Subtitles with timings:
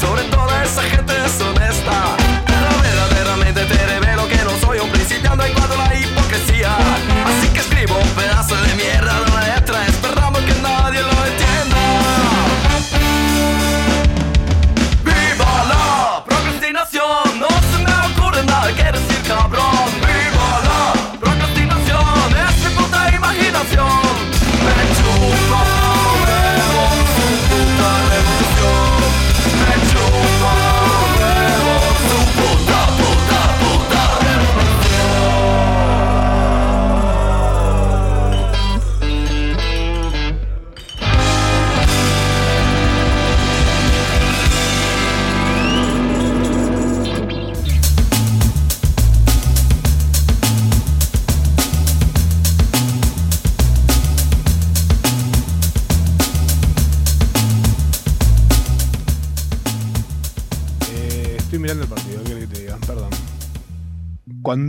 [0.00, 0.29] sobre toda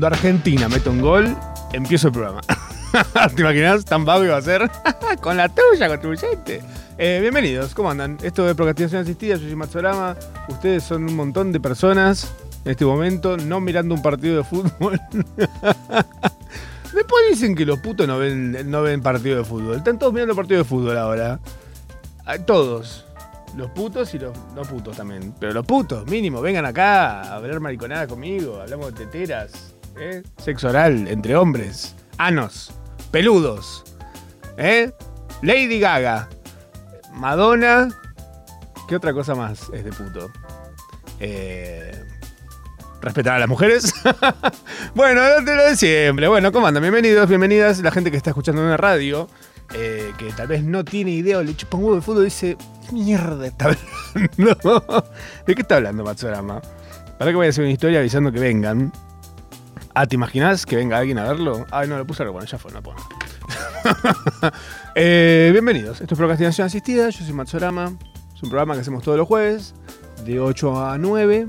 [0.01, 1.37] Cuando Argentina mete un gol,
[1.73, 2.41] empiezo el programa.
[3.35, 3.85] ¿Te imaginas?
[3.85, 4.67] Tan vago iba a ser.
[5.21, 6.63] con la tuya, contribuyente.
[6.97, 8.17] Eh, bienvenidos, ¿cómo andan?
[8.23, 10.17] Esto es Procrastinación Asistida, yo soy Matsorama.
[10.47, 12.33] Ustedes son un montón de personas
[12.65, 14.99] en este momento no mirando un partido de fútbol.
[16.95, 19.75] Después dicen que los putos no ven, no ven partido de fútbol.
[19.75, 21.39] Están todos mirando partido de fútbol ahora.
[22.25, 23.05] Ah, Todos.
[23.55, 25.35] Los putos y los no putos también.
[25.39, 28.61] Pero los putos, mínimo, vengan acá a hablar mariconada conmigo.
[28.61, 30.23] Hablamos de teteras, ¿eh?
[30.37, 32.71] sexo oral entre hombres, anos,
[33.11, 33.83] peludos,
[34.57, 34.91] ¿eh?
[35.41, 36.29] Lady Gaga,
[37.13, 37.89] Madonna.
[38.87, 40.31] ¿Qué otra cosa más es de puto?
[41.19, 41.91] Eh,
[43.01, 43.93] respetar a las mujeres.
[44.95, 46.27] bueno, de lo de siempre.
[46.27, 46.83] Bueno, ¿cómo andan?
[46.83, 47.79] Bienvenidos, bienvenidas.
[47.79, 49.29] La gente que está escuchando en la radio,
[49.73, 52.57] eh, que tal vez no tiene idea o le chupa un huevo de fútbol, dice:
[52.85, 55.05] ¿Qué mierda está hablando?
[55.47, 56.61] ¿De qué está hablando Matsurama?
[57.17, 58.91] Para que voy a hacer una historia avisando que vengan.
[59.93, 61.65] Ah, ¿te imaginas que venga alguien a verlo?
[61.69, 62.97] Ay, no, lo puse, bueno, ya fue, no puedo.
[64.93, 67.97] Eh, bienvenidos, esto es Procrastinación Asistida, yo soy Matsurama.
[68.35, 69.73] Es un programa que hacemos todos los jueves,
[70.25, 71.47] de 8 a 9.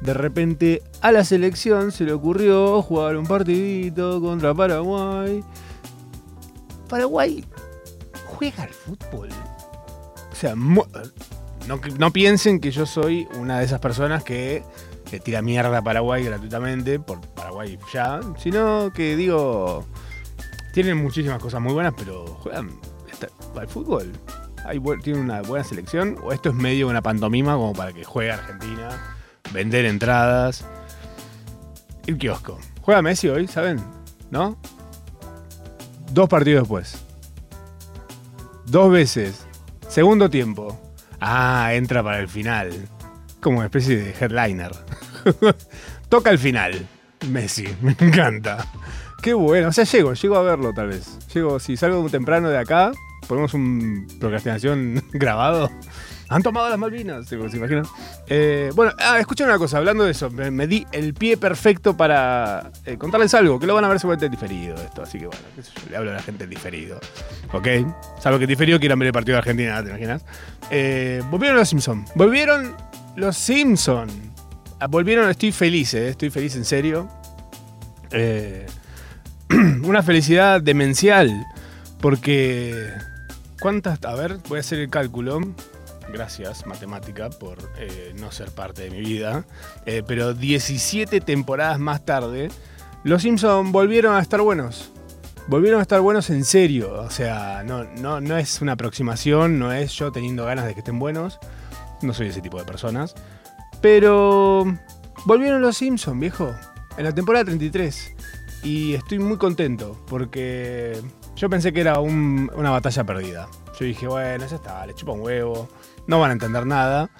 [0.00, 5.44] De repente a la selección se le ocurrió jugar un partidito contra Paraguay.
[6.88, 7.44] Paraguay
[8.24, 9.28] juega al fútbol.
[10.32, 10.86] O sea, no,
[11.98, 14.64] no piensen que yo soy una de esas personas que
[15.10, 19.84] le tira mierda a Paraguay gratuitamente, por Paraguay ya, sino que digo,
[20.72, 22.70] tienen muchísimas cosas muy buenas, pero juegan
[23.56, 24.12] al fútbol.
[24.64, 28.32] Hay, tienen una buena selección, o esto es medio una pantomima como para que juegue
[28.32, 29.16] Argentina,
[29.52, 30.64] vender entradas.
[32.06, 32.58] El kiosco.
[32.82, 33.80] Juega Messi hoy, ¿saben?
[34.30, 34.58] ¿No?
[36.12, 37.04] Dos partidos después.
[38.66, 39.46] Dos veces.
[39.88, 40.80] Segundo tiempo.
[41.20, 42.70] Ah, entra para el final.
[43.40, 44.72] Como una especie de headliner.
[46.08, 46.86] Toca el final.
[47.28, 47.68] Messi.
[47.80, 48.66] Me encanta.
[49.22, 49.68] Qué bueno.
[49.68, 51.18] O sea, llego, llego a verlo tal vez.
[51.32, 52.92] Llego, si salgo temprano de acá,
[53.28, 55.70] ponemos un procrastinación grabado.
[56.30, 57.84] Han tomado las Malvinas, ¿se imaginan?
[58.28, 62.70] Eh, bueno, ah, escuchen una cosa, hablando de eso, me, di el pie perfecto para
[62.86, 65.42] eh, contarles algo, que lo van a ver seguramente en diferido esto, así que bueno,
[65.56, 67.00] yo, le hablo a la gente en diferido.
[67.52, 67.66] ¿Ok?
[68.20, 70.24] Salvo que diferido quieran ver el partido de Argentina, ¿te imaginas?
[70.70, 72.04] Eh, volvieron los Simpson.
[72.14, 72.76] Volvieron
[73.16, 74.08] los Simpson.
[74.78, 77.08] Ah, Volvieron, estoy feliz, eh, estoy feliz en serio.
[78.10, 78.66] Eh,
[79.84, 81.30] una felicidad demencial,
[82.00, 82.88] porque...
[83.60, 84.02] ¿Cuántas?
[84.06, 85.40] A ver, voy a hacer el cálculo.
[86.10, 89.44] Gracias, matemática, por eh, no ser parte de mi vida.
[89.84, 92.48] Pero 17 temporadas más tarde,
[93.04, 94.90] los Simpsons volvieron a estar buenos.
[95.46, 96.94] Volvieron a estar buenos en serio.
[96.94, 100.80] O sea, no, no, no es una aproximación, no es yo teniendo ganas de que
[100.80, 101.38] estén buenos.
[102.02, 103.14] No soy ese tipo de personas.
[103.80, 104.64] Pero
[105.26, 106.52] volvieron los Simpsons, viejo.
[106.96, 108.12] En la temporada 33.
[108.62, 111.00] Y estoy muy contento porque
[111.36, 113.48] yo pensé que era un- una batalla perdida.
[113.78, 115.68] Yo dije, bueno, ya está, le chupa un huevo,
[116.06, 117.10] no van a entender nada.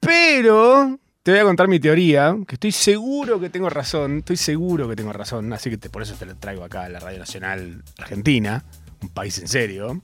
[0.00, 4.88] Pero te voy a contar mi teoría, que estoy seguro que tengo razón, estoy seguro
[4.88, 7.18] que tengo razón, así que te- por eso te lo traigo acá a la Radio
[7.18, 8.64] Nacional Argentina,
[9.02, 10.00] un país en serio.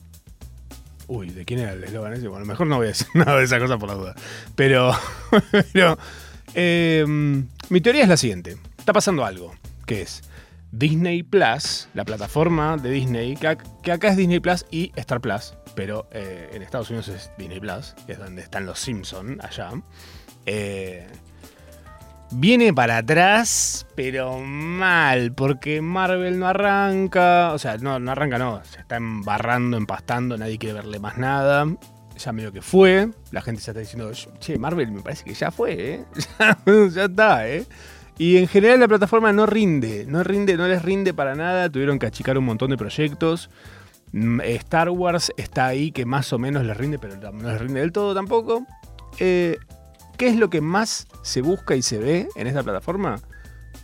[1.06, 2.28] Uy, ¿de quién era el eslogan ese?
[2.28, 4.14] Bueno, mejor no voy a decir nada de esa cosa por la duda.
[4.54, 4.92] Pero,
[5.72, 5.98] pero
[6.54, 8.56] eh, mi teoría es la siguiente.
[8.78, 9.54] Está pasando algo,
[9.86, 10.22] que es
[10.70, 16.08] Disney Plus, la plataforma de Disney, que acá es Disney Plus y Star Plus, pero
[16.10, 19.70] eh, en Estados Unidos es Disney Plus, que es donde están los Simpsons allá.
[20.46, 21.06] Eh,
[22.34, 28.62] viene para atrás, pero mal, porque Marvel no arranca, o sea, no, no arranca, no,
[28.64, 31.66] se está embarrando, empastando, nadie quiere verle más nada.
[32.16, 33.10] ya medio que fue.
[33.30, 36.04] La gente ya está diciendo, che, Marvel me parece que ya fue, ¿eh?
[36.92, 37.66] ya, está, ¿eh?
[38.18, 41.68] Y en general la plataforma no rinde, no rinde, no les rinde para nada.
[41.68, 43.50] Tuvieron que achicar un montón de proyectos.
[44.12, 47.80] Mm, Star Wars está ahí que más o menos les rinde, pero no les rinde
[47.80, 48.64] del todo tampoco.
[49.18, 49.58] Eh,
[50.16, 53.20] ¿Qué es lo que más se busca y se ve en esta plataforma?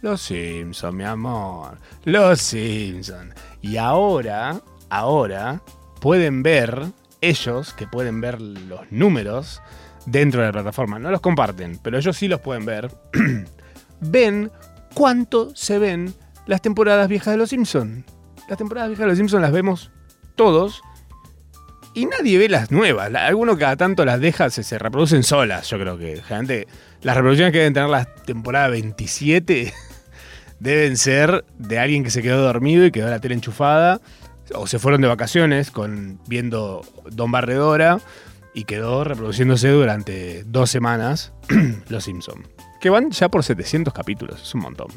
[0.01, 1.79] Los Simpsons, mi amor.
[2.05, 3.35] Los Simpsons.
[3.61, 5.61] Y ahora, ahora,
[6.01, 6.87] pueden ver,
[7.21, 9.61] ellos que pueden ver los números
[10.07, 10.99] dentro de la plataforma.
[10.99, 12.91] No los comparten, pero ellos sí los pueden ver.
[14.01, 14.51] ven
[14.95, 16.15] cuánto se ven
[16.47, 18.05] las temporadas viejas de Los Simpsons.
[18.49, 19.91] Las temporadas viejas de Los Simpsons las vemos
[20.37, 20.83] todos
[21.95, 23.11] y nadie ve las nuevas.
[23.11, 25.69] La- Alguno cada tanto las deja, se, se reproducen solas.
[25.71, 26.69] Yo creo que generalmente
[27.03, 29.73] las reproducciones que deben tener la temporada 27
[30.61, 34.01] deben ser de alguien que se quedó dormido y quedó la tele enchufada.
[34.55, 36.83] O se fueron de vacaciones con, viendo
[37.13, 38.01] Don Barredora
[38.53, 41.33] y quedó reproduciéndose durante dos semanas
[41.89, 42.47] Los Simpson.
[42.81, 44.89] Que van ya por 700 capítulos, es un montón.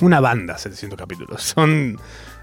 [0.00, 1.42] Una banda, 700 capítulos.
[1.42, 1.98] Son.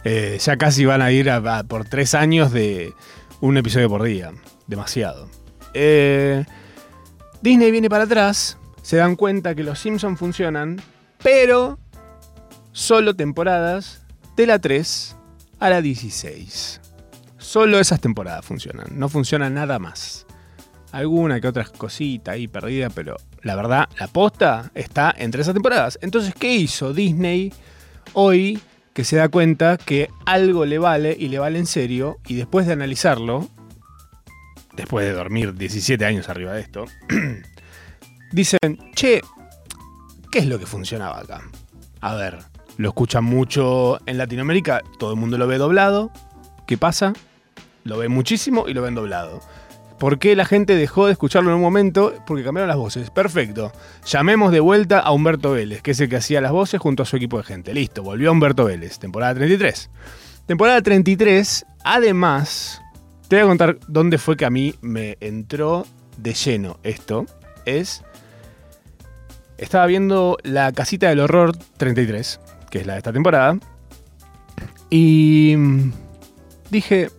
[0.05, 1.29] eh, ya casi van a ir
[1.67, 2.93] por tres años de
[3.41, 4.31] un episodio por día.
[4.67, 5.29] Demasiado.
[5.73, 6.45] Eh,
[7.41, 8.57] Disney viene para atrás.
[8.81, 10.81] Se dan cuenta que los Simpsons funcionan,
[11.21, 11.77] pero
[12.71, 14.05] solo temporadas
[14.35, 15.15] de la 3
[15.59, 16.81] a la 16.
[17.37, 18.87] Solo esas temporadas funcionan.
[18.91, 20.25] No funciona nada más.
[20.91, 25.99] Alguna que otra cosita ahí perdida, pero la verdad, la posta está entre esas temporadas.
[26.01, 27.53] Entonces, ¿qué hizo Disney
[28.13, 28.59] hoy
[28.99, 32.17] que se da cuenta que algo le vale y le vale en serio?
[32.27, 33.47] Y después de analizarlo,
[34.75, 36.83] después de dormir 17 años arriba de esto,
[38.33, 38.59] dicen,
[38.95, 39.21] che,
[40.29, 41.49] ¿qué es lo que funcionaba acá?
[42.01, 42.39] A ver,
[42.75, 46.11] lo escuchan mucho en Latinoamérica, todo el mundo lo ve doblado.
[46.67, 47.13] ¿Qué pasa?
[47.85, 49.39] Lo ve muchísimo y lo ven doblado.
[49.99, 52.13] ¿Por qué la gente dejó de escucharlo en un momento?
[52.25, 53.09] Porque cambiaron las voces.
[53.09, 53.73] Perfecto.
[54.05, 57.05] Llamemos de vuelta a Humberto Vélez, que es el que hacía las voces junto a
[57.05, 57.73] su equipo de gente.
[57.73, 58.97] Listo, volvió Humberto Vélez.
[58.97, 59.89] Temporada 33.
[60.45, 62.81] Temporada 33, además,
[63.27, 65.85] te voy a contar dónde fue que a mí me entró
[66.17, 67.25] de lleno esto.
[67.65, 68.03] Es.
[69.57, 72.39] Estaba viendo La Casita del Horror 33,
[72.71, 73.57] que es la de esta temporada.
[74.89, 75.55] Y.
[75.57, 75.91] mm,
[76.69, 77.09] Dije,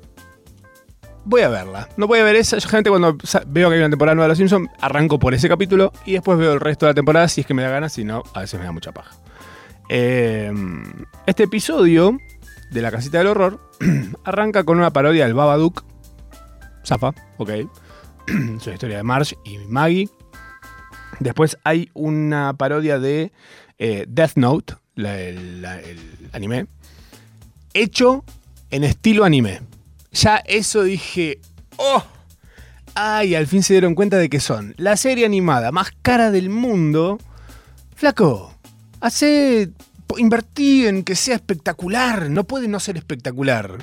[1.24, 1.88] voy a verla.
[1.96, 2.58] No voy a ver esa.
[2.58, 3.18] Yo generalmente cuando
[3.48, 6.38] veo que hay una temporada nueva de Los Simpsons, arranco por ese capítulo y después
[6.38, 8.40] veo el resto de la temporada si es que me da ganas, si no, a
[8.40, 9.16] veces me da mucha paja.
[9.88, 10.52] Eh,
[11.26, 12.18] este episodio
[12.70, 13.60] de La Casita del Horror
[14.24, 15.84] arranca con una parodia del Babadook.
[16.84, 17.50] Zafa, ok.
[18.26, 20.08] es una historia de Marge y Maggie.
[21.18, 23.32] Después hay una parodia de
[23.78, 25.66] eh, Death Note, el
[26.32, 26.66] anime,
[27.74, 28.24] hecho
[28.70, 29.60] en estilo anime.
[30.12, 31.40] Ya eso dije,
[31.76, 32.02] ¡oh!
[32.94, 36.50] Ay, al fin se dieron cuenta de que son la serie animada más cara del
[36.50, 37.18] mundo.
[37.94, 38.54] Flaco,
[39.00, 39.70] hace.
[40.18, 42.30] Invertí en que sea espectacular.
[42.30, 43.78] No puede no ser espectacular.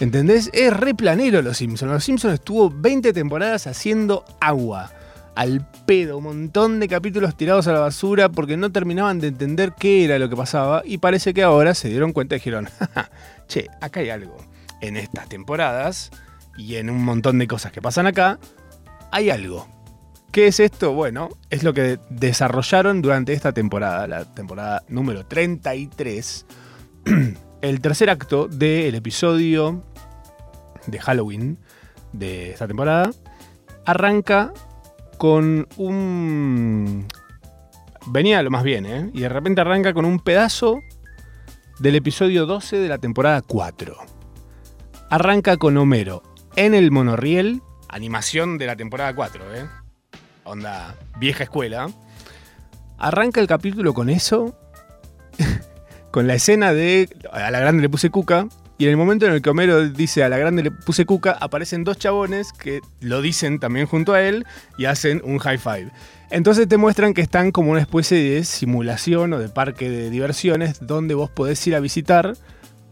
[0.00, 0.50] ¿Entendés?
[0.52, 1.92] Es re planero Los Simpsons.
[1.92, 4.90] Los Simpsons estuvo 20 temporadas haciendo agua.
[5.36, 9.74] Al pedo, un montón de capítulos tirados a la basura porque no terminaban de entender
[9.78, 10.82] qué era lo que pasaba.
[10.84, 13.10] Y parece que ahora se dieron cuenta y dijeron: "Jaja,
[13.46, 14.49] che, acá hay algo.
[14.80, 16.10] En estas temporadas
[16.56, 18.38] y en un montón de cosas que pasan acá,
[19.10, 19.68] hay algo.
[20.32, 20.92] ¿Qué es esto?
[20.92, 26.46] Bueno, es lo que desarrollaron durante esta temporada, la temporada número 33,
[27.62, 29.82] el tercer acto del episodio
[30.86, 31.58] de Halloween
[32.12, 33.10] de esta temporada,
[33.84, 34.52] arranca
[35.18, 37.06] con un...
[38.06, 39.10] Venía lo más bien, ¿eh?
[39.12, 40.80] Y de repente arranca con un pedazo
[41.80, 44.19] del episodio 12 de la temporada 4.
[45.10, 46.22] Arranca con Homero
[46.54, 49.66] en el monorriel, animación de la temporada 4, ¿eh?
[50.44, 51.90] Onda vieja escuela.
[52.96, 54.56] Arranca el capítulo con eso,
[56.12, 58.46] con la escena de a la grande le puse cuca,
[58.78, 61.32] y en el momento en el que Homero dice a la grande le puse cuca,
[61.32, 64.46] aparecen dos chabones que lo dicen también junto a él
[64.78, 65.90] y hacen un high five.
[66.30, 70.86] Entonces te muestran que están como una especie de simulación o de parque de diversiones
[70.86, 72.34] donde vos podés ir a visitar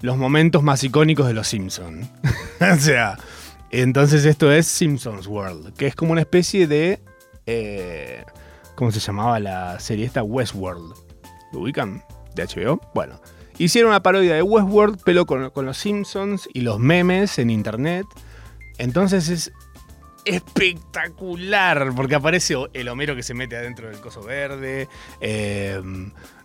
[0.01, 2.09] los momentos más icónicos de los Simpsons.
[2.61, 3.19] o sea,
[3.71, 7.01] entonces esto es Simpsons World, que es como una especie de...
[7.47, 8.25] eh,
[8.75, 10.23] ¿Cómo se llamaba la serie esta?
[10.23, 10.95] Westworld.
[11.53, 12.05] ¿Lo ubican?
[12.37, 12.81] De HBO.
[12.95, 13.21] Bueno,
[13.59, 18.07] hicieron una parodia de Westworld, pero con, los Simpsons y los memes en internet.
[18.79, 19.53] Entonces es
[20.25, 24.89] espectacular, porque aparece el Homero que se mete adentro del coso verde.
[25.21, 25.83] eh,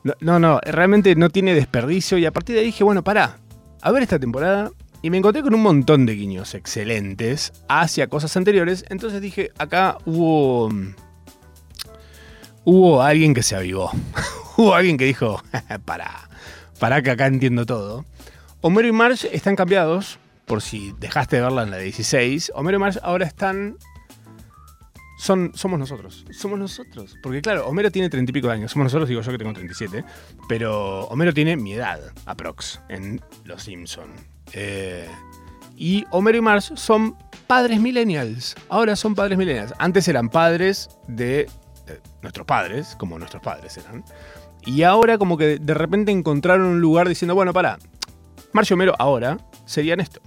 [0.03, 2.17] no, no, no, realmente no tiene desperdicio.
[2.17, 3.38] Y a partir de ahí dije, bueno, pará,
[3.83, 4.71] a ver esta temporada
[5.01, 8.85] Y me encontré con un montón de guiños excelentes hacia cosas anteriores.
[8.89, 10.69] Entonces dije, acá hubo.
[12.63, 13.91] Hubo alguien que se avivó.
[14.57, 15.43] hubo alguien que dijo,
[15.85, 16.29] para,
[16.79, 18.05] para que acá entiendo todo.
[18.61, 22.53] Homero y Marge están cambiados, por si dejaste de verla en la 16.
[22.55, 23.77] Homero y Marge ahora están
[25.17, 26.25] son, somos nosotros.
[26.32, 27.15] Somos nosotros.
[27.22, 28.72] Porque claro, Homero tiene treinta y pico de años.
[28.72, 30.03] Somos nosotros, digo yo que tengo 37.
[30.48, 34.10] Pero Homero tiene mi edad, aprox, en Los Simpson.
[34.53, 35.08] Eh,
[35.75, 37.15] y Homero y Marge son
[37.48, 38.55] padres millennials.
[38.70, 39.74] Ahora son padres millennials.
[39.79, 41.48] Antes eran padres de,
[42.22, 44.03] nuestros padres, como nuestros padres eran.
[44.65, 47.77] Y ahora como que de repente encontraron un lugar diciendo, bueno, para,
[48.53, 50.22] Marge y Homero ahora serían esto.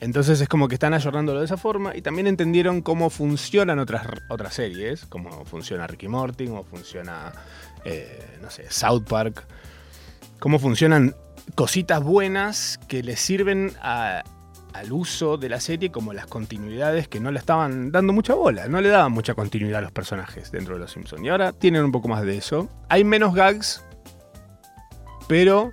[0.00, 4.06] Entonces es como que están ayornándolo de esa forma y también entendieron cómo funcionan otras,
[4.28, 7.32] otras series, cómo funciona Ricky Morty, cómo funciona,
[7.84, 9.44] eh, no sé, South Park,
[10.38, 11.16] cómo funcionan
[11.56, 14.22] cositas buenas que les sirven al
[14.92, 18.80] uso de la serie como las continuidades que no le estaban dando mucha bola, no
[18.80, 21.24] le daban mucha continuidad a los personajes dentro de Los Simpsons.
[21.24, 22.68] Y ahora tienen un poco más de eso.
[22.88, 23.82] Hay menos gags,
[25.26, 25.72] pero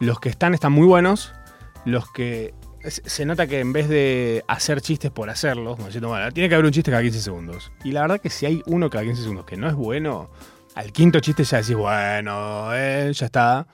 [0.00, 1.32] los que están están muy buenos.
[1.86, 2.54] Los que
[2.88, 6.54] se nota que en vez de hacer chistes por hacerlos, como diciendo, bueno, tiene que
[6.54, 7.72] haber un chiste cada 15 segundos.
[7.82, 10.30] Y la verdad que si hay uno cada 15 segundos que no es bueno,
[10.74, 13.66] al quinto chiste ya decís, bueno, eh, ya está.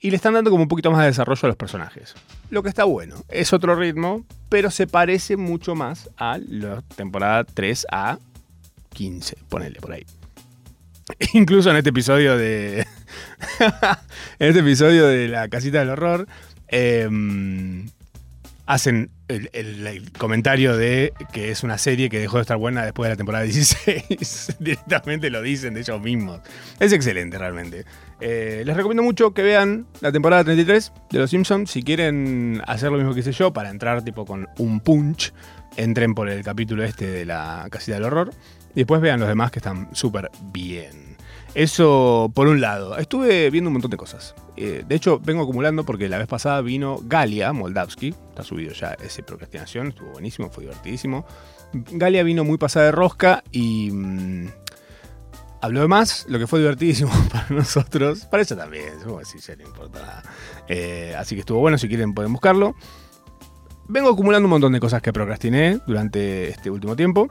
[0.00, 2.14] Y le están dando como un poquito más de desarrollo a los personajes.
[2.50, 3.16] Lo que está bueno.
[3.28, 8.18] Es otro ritmo, pero se parece mucho más a la temporada 3 a
[8.92, 10.04] 15, ponele por ahí.
[11.34, 12.80] Incluso en este episodio de.
[14.38, 16.26] en este episodio de la casita del horror.
[16.68, 17.86] em,
[18.66, 23.10] hacen el, comentario de que es una serie que dejó de estar buena después de
[23.14, 24.56] la temporada 16.
[24.58, 26.40] Directamente lo dicen de ellos mismos.
[26.78, 27.84] Es excelente realmente.
[28.20, 31.70] Eh, les recomiendo mucho que vean la temporada 33 de Los Simpsons.
[31.70, 35.32] Si quieren hacer lo mismo que hice yo para entrar tipo con un punch,
[35.76, 38.32] entren por el capítulo este de la casita del horror.
[38.74, 41.11] Y después vean los demás que están súper bien.
[41.54, 42.96] Eso por un lado.
[42.96, 44.34] Estuve viendo un montón de cosas.
[44.56, 48.14] Eh, de hecho, vengo acumulando porque la vez pasada vino Galia Moldavsky.
[48.30, 49.88] Está subido ya ese Procrastinación.
[49.88, 51.26] Estuvo buenísimo, fue divertidísimo.
[51.72, 54.48] Galia vino muy pasada de rosca y mm,
[55.62, 58.26] habló de más, lo que fue divertidísimo para nosotros.
[58.26, 58.94] Para eso también,
[59.24, 60.22] sí, ya no importa nada.
[60.68, 62.74] Eh, así que estuvo bueno, si quieren pueden buscarlo.
[63.88, 67.28] Vengo acumulando un montón de cosas que procrastiné durante este último tiempo.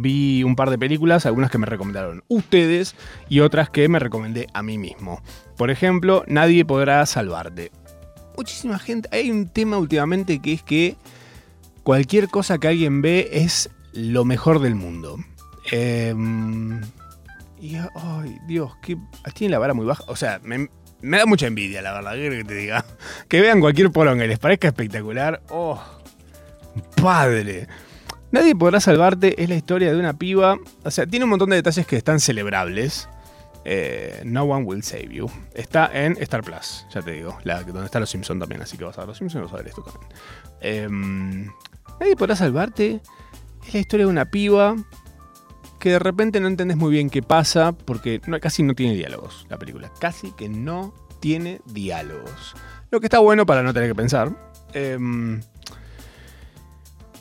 [0.00, 2.94] Vi un par de películas, algunas que me recomendaron ustedes
[3.28, 5.22] y otras que me recomendé a mí mismo.
[5.58, 7.70] Por ejemplo, Nadie podrá salvarte.
[8.34, 9.10] Muchísima gente.
[9.12, 10.96] Hay un tema últimamente que es que
[11.82, 15.18] cualquier cosa que alguien ve es lo mejor del mundo.
[15.70, 16.80] Em,
[17.60, 18.96] y, ay, Dios, que
[19.34, 20.04] tiene la vara muy baja.
[20.06, 20.70] O sea, me,
[21.02, 22.84] da mucha envidia, la verdad, ¿qué querés que te diga.
[23.28, 25.42] Que vean cualquier poronga y les parezca espectacular.
[25.50, 25.78] Oh,
[26.96, 27.68] padre.
[28.32, 30.58] Nadie podrá salvarte es la historia de una piba.
[30.84, 33.08] O sea, tiene un montón de detalles que están celebrables.
[33.64, 35.30] Eh, no One Will Save You.
[35.54, 37.36] Está en Star Plus, ya te digo.
[37.44, 39.56] Donde está Los Simpsons también, así que vas a ver Los Simpsons y vas a
[39.56, 40.12] ver esto también.
[40.60, 41.50] Em,
[42.00, 43.00] Nadie podrá salvarte.
[43.66, 44.74] Es la historia de una piba
[45.78, 49.58] que de repente no entendés muy bien qué pasa porque casi no tiene diálogos la
[49.58, 49.90] película.
[49.98, 52.54] Casi que no tiene diálogos.
[52.90, 54.30] Lo que está bueno para no tener que pensar.
[54.72, 55.40] Em,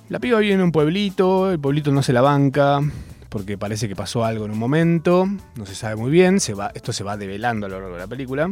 [0.09, 2.81] la piba vive en un pueblito, el pueblito no se la banca
[3.29, 7.03] porque parece que pasó algo en un momento, no se sabe muy bien, esto se
[7.03, 8.51] va develando a lo largo de la película.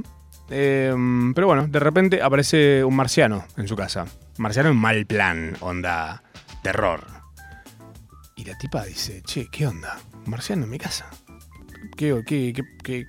[0.49, 4.05] Em, pero bueno, de repente aparece un marciano en su casa.
[4.37, 6.21] Marciano en mal plan, onda
[6.61, 7.05] terror.
[8.35, 9.97] Y la tipa dice, che, ¿qué onda?
[10.27, 11.09] Marciano en mi casa.
[11.97, 13.07] ¿Qué, qué, qué, qué,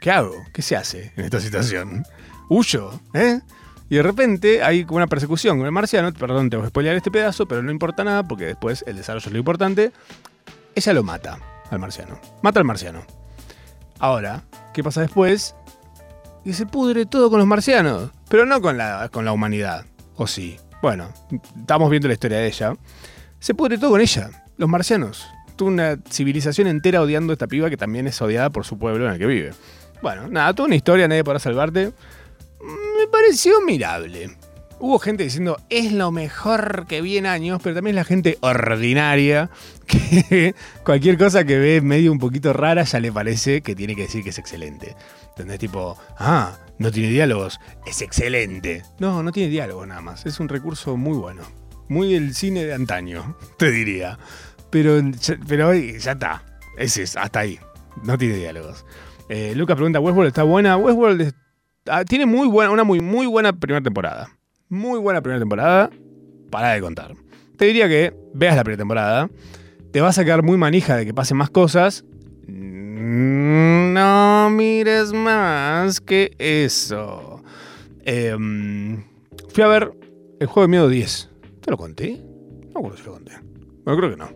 [0.00, 0.34] qué hago?
[0.54, 2.04] ¿Qué se hace en esta situación?
[2.48, 2.98] ¿Huyo?
[3.12, 3.40] ¿Eh?
[3.90, 6.12] Y de repente hay como una persecución con el marciano.
[6.12, 9.26] Perdón, te voy a spoilear este pedazo, pero no importa nada porque después el desarrollo
[9.26, 9.90] es lo importante.
[10.76, 11.38] Ella lo mata
[11.70, 12.20] al marciano.
[12.40, 13.02] Mata al marciano.
[13.98, 15.56] Ahora, ¿qué pasa después?
[16.44, 18.12] Y se pudre todo con los marcianos.
[18.28, 19.84] Pero no con la, con la humanidad.
[20.14, 20.56] ¿O sí?
[20.82, 21.12] Bueno,
[21.58, 22.74] estamos viendo la historia de ella.
[23.40, 24.30] Se pudre todo con ella.
[24.56, 25.26] Los marcianos.
[25.56, 29.06] Toda una civilización entera odiando a esta piba que también es odiada por su pueblo
[29.06, 29.50] en el que vive.
[30.00, 31.92] Bueno, nada, toda una historia, nadie podrá salvarte.
[32.62, 34.30] Me pareció mirable.
[34.78, 39.50] Hubo gente diciendo, es lo mejor que vi en años, pero también la gente ordinaria,
[39.86, 44.02] que cualquier cosa que ve medio un poquito rara ya le parece que tiene que
[44.02, 44.96] decir que es excelente.
[45.30, 45.58] ¿Entendés?
[45.58, 48.82] Tipo, ah, no tiene diálogos, es excelente.
[48.98, 51.42] No, no tiene diálogos nada más, es un recurso muy bueno.
[51.88, 54.18] Muy del cine de antaño, te diría.
[54.70, 54.98] Pero,
[55.46, 56.42] pero hoy ya está,
[56.78, 57.58] ese es, hasta ahí,
[58.02, 58.86] no tiene diálogos.
[59.28, 60.76] Eh, Lucas pregunta, ¿Westworld está buena?
[60.78, 61.34] Westworld es-
[62.06, 64.30] tiene muy buena, una muy, muy buena primera temporada.
[64.68, 65.90] Muy buena primera temporada.
[66.50, 67.14] Para de contar.
[67.56, 69.30] Te diría que veas la primera temporada.
[69.92, 72.04] Te vas a quedar muy manija de que pasen más cosas.
[72.46, 77.42] No mires más que eso.
[78.04, 79.04] Em,
[79.48, 79.92] fui a ver
[80.40, 81.30] el juego de miedo 10.
[81.60, 82.20] ¿Te lo conté?
[82.72, 83.32] No acuerdo si lo conté.
[83.84, 84.30] Bueno, creo que no.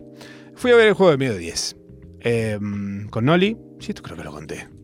[0.55, 1.77] Fui a ver el juego de miedo 10.
[2.19, 3.57] Em, con Noli.
[3.79, 4.74] Sí, esto creo que lo conté.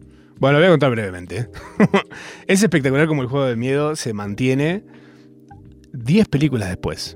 [0.41, 1.49] Bueno, lo voy a contar brevemente.
[2.47, 4.83] es espectacular como el juego de miedo se mantiene
[5.93, 7.15] 10 películas después.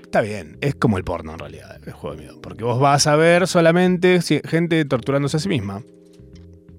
[0.00, 2.40] Está bien, es como el porno en realidad, el juego de miedo.
[2.40, 5.82] Porque vos vas a ver solamente gente torturándose a sí misma.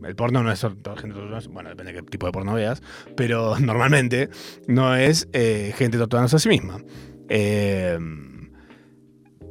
[0.06, 2.82] El porno no es gente torturándose, bueno, depende de qué tipo de porno veas,
[3.18, 4.30] pero normalmente
[4.70, 6.82] no es eh, gente torturándose a sí misma.
[7.28, 8.00] Eh,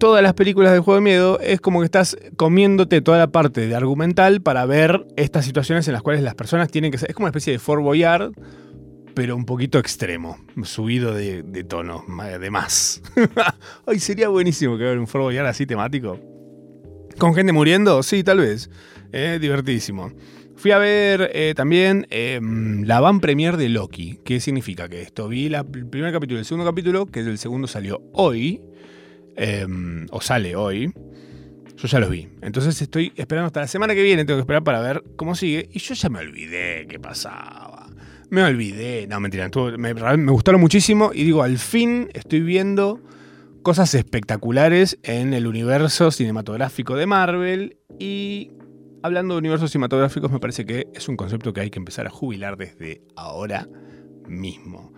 [0.03, 3.69] todas las películas de juego de miedo es como que estás comiéndote toda la parte
[3.69, 7.09] de argumental para ver estas situaciones en las cuales las personas tienen que ser.
[7.09, 8.33] Es como una especie de Fort Boyard,
[9.15, 12.05] pero un poquito extremo, subido de, tono,
[12.41, 13.01] de más.
[13.87, 16.19] Ay, sería buenísimo que ver un Fort Boyard así temático.
[17.17, 18.03] ¿Con gente muriendo?
[18.03, 18.71] Sí, tal vez.
[19.13, 20.11] Eh, divertidísimo.
[20.57, 24.19] Fui a ver eh, también em, la van premier de Loki.
[24.25, 25.29] ¿Qué significa que esto?
[25.29, 28.61] Vi el primer capítulo y el segundo capítulo, que el segundo salió hoy.
[29.37, 30.93] Em, o sale hoy,
[31.77, 32.29] yo ya los vi.
[32.43, 35.69] Entonces estoy esperando hasta la semana que viene, tengo que esperar para ver cómo sigue.
[35.73, 37.89] Y yo ya me olvidé qué pasaba.
[38.31, 39.07] Me olvidé.
[39.09, 39.51] No, mentira.
[39.79, 43.01] me, me gustaron muchísimo y digo, al fin estoy viendo
[43.63, 47.77] cosas espectaculares en el universo cinematográfico de Marvel.
[47.99, 48.53] Y
[49.03, 52.11] hablando de universos cinematográficos, me parece que es un concepto que hay que empezar a
[52.11, 53.69] jubilar desde ahora
[54.27, 54.93] mismo.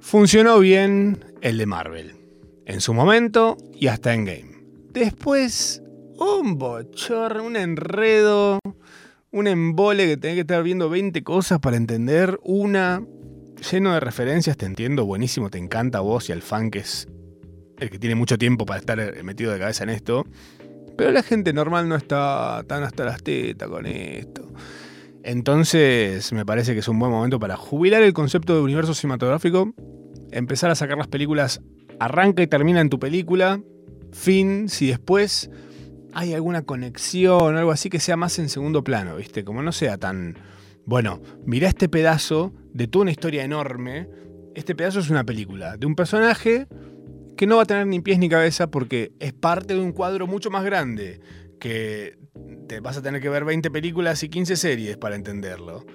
[0.00, 2.21] Funcionó bien el de Marvel
[2.66, 4.52] en su momento y hasta en game.
[4.92, 5.82] Después,
[6.18, 8.58] un bochorno, un enredo,
[9.30, 13.04] un embole que tenés que estar viendo 20 cosas para entender una.
[13.70, 17.06] Lleno de referencias, te entiendo, buenísimo, te encanta a vos y al fan que es
[17.78, 20.26] el que tiene mucho tiempo para estar metido de cabeza en esto.
[20.96, 24.52] Pero la gente normal no está tan hasta las tetas con esto.
[25.22, 29.72] Entonces me parece que es un buen momento para jubilar el concepto de universo cinematográfico,
[30.32, 31.60] empezar a sacar las películas
[32.04, 33.60] arranca y termina en tu película,
[34.12, 35.50] fin, si después
[36.12, 39.44] hay alguna conexión algo así que sea más en segundo plano, ¿viste?
[39.44, 40.36] Como no sea tan,
[40.84, 44.08] bueno, mira este pedazo de toda una historia enorme,
[44.54, 46.66] este pedazo es una película de un personaje
[47.36, 50.26] que no va a tener ni pies ni cabeza porque es parte de un cuadro
[50.26, 51.20] mucho más grande,
[51.58, 52.18] que
[52.68, 55.86] te vas a tener que ver 20 películas y 15 series para entenderlo.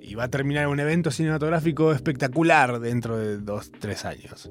[0.00, 4.50] Y va a terminar un evento cinematográfico espectacular dentro de 2, 3 años.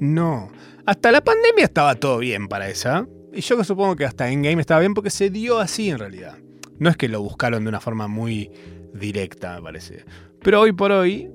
[0.00, 0.50] No.
[0.86, 3.06] Hasta la pandemia estaba todo bien para esa.
[3.32, 6.36] Y yo supongo que hasta Endgame estaba bien porque se dio así en realidad.
[6.78, 8.50] No es que lo buscaron de una forma muy
[8.94, 10.04] directa, me parece.
[10.42, 11.30] Pero hoy por hoy,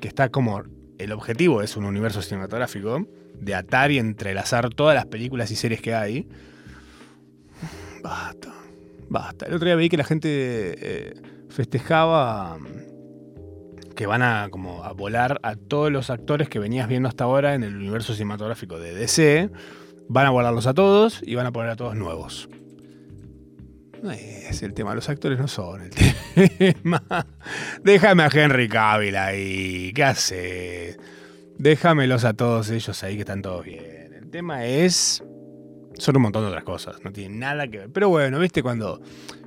[0.00, 0.62] que está como
[0.98, 5.80] el objetivo es un universo cinematográfico, de atar y entrelazar todas las películas y series
[5.80, 6.28] que hay.
[8.02, 8.52] Basta,
[9.08, 9.46] basta.
[9.46, 11.14] El otro día vi que la gente eh,
[11.48, 12.58] festejaba
[13.94, 17.54] que van a como a volar a todos los actores que venías viendo hasta ahora
[17.54, 19.50] en el universo cinematográfico de DC.
[20.08, 22.48] Van a volarlos a todos y van a poner a todos nuevos.
[24.02, 25.90] No es el tema, los actores no son el
[26.58, 27.04] tema.
[27.84, 30.96] Déjame a Henry Cavill ahí, ¿qué hace?
[31.56, 34.12] Déjamelos a todos ellos ahí que están todos bien.
[34.14, 35.22] El tema es.
[35.98, 37.90] Son un montón de otras cosas, no tiene nada que ver.
[37.92, 39.00] Pero bueno, ¿viste cuando,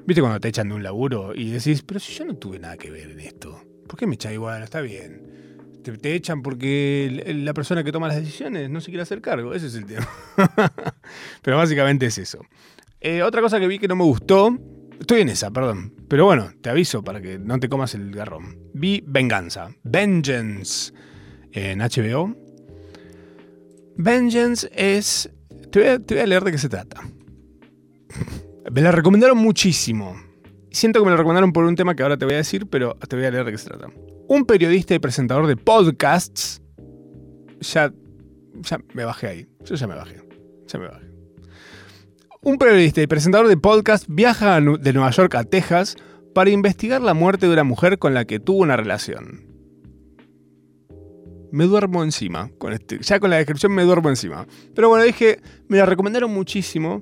[0.06, 2.78] ¿viste cuando te echan de un laburo y decís, pero si yo no tuve nada
[2.78, 3.62] que ver en esto?
[3.88, 4.63] ¿Por qué me echan igual?
[4.63, 5.36] Está bien.
[5.84, 9.54] Te, echan porque la persona que toma las decisiones no se quiere hacer cargo.
[9.54, 10.08] Ese es el tema.
[11.43, 12.39] Pero básicamente es eso.
[13.00, 14.58] Eh, otra cosa que vi que no me gustó.
[15.00, 15.93] Estoy en esa, perdón.
[16.08, 18.58] Pero bueno, te aviso para que no te comas el garrón.
[18.74, 19.69] Vi Venganza.
[19.84, 20.91] Vengeance.
[21.52, 22.36] En HBO.
[23.95, 25.30] Vengeance es.
[25.71, 27.02] Te voy, te voy a leer de qué se trata.
[28.71, 30.25] Me la recomendaron muchísimo.
[30.76, 32.96] Siento que me lo recomendaron por un tema que ahora te voy a decir, pero
[32.96, 33.88] te voy a leer de qué se trata.
[34.28, 36.62] Un periodista y presentador de podcasts.
[37.62, 37.94] Ya,
[38.56, 39.48] ya me bajé ahí.
[39.64, 40.22] Yo ya me bajé.
[40.68, 41.06] Ya me bajé.
[42.42, 45.96] Un periodista y presentador de podcasts viaja de Nueva York a Texas
[46.34, 49.46] para investigar la muerte de una mujer con la que tuvo una relación.
[51.54, 52.52] Me duermo encima.
[52.70, 54.46] Este, ya con la descripción me duermo encima.
[54.76, 57.02] Pero bueno, dije, me la recomendaron muchísimo.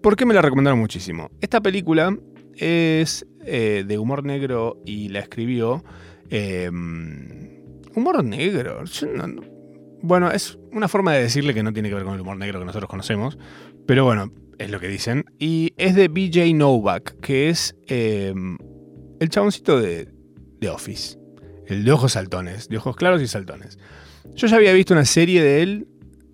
[0.00, 1.28] ¿Por qué me la recomendaron muchísimo?
[1.40, 2.16] Esta película
[2.60, 5.82] es eh, de humor negro y la escribió.
[6.28, 7.58] Em,
[7.94, 8.84] humor negro.
[10.02, 12.60] bueno, es una forma de decirle que no tiene que ver con el humor negro
[12.60, 13.38] que nosotros conocemos.
[13.86, 15.24] Pero bueno, es lo que dicen.
[15.38, 18.58] Y es de BJ Novak, que es em,
[19.18, 20.08] el chaboncito de,
[20.60, 21.18] de Office.
[21.66, 23.78] El de ojos saltones, de ojos claros y saltones.
[24.34, 25.88] Yo ya había visto una serie de él,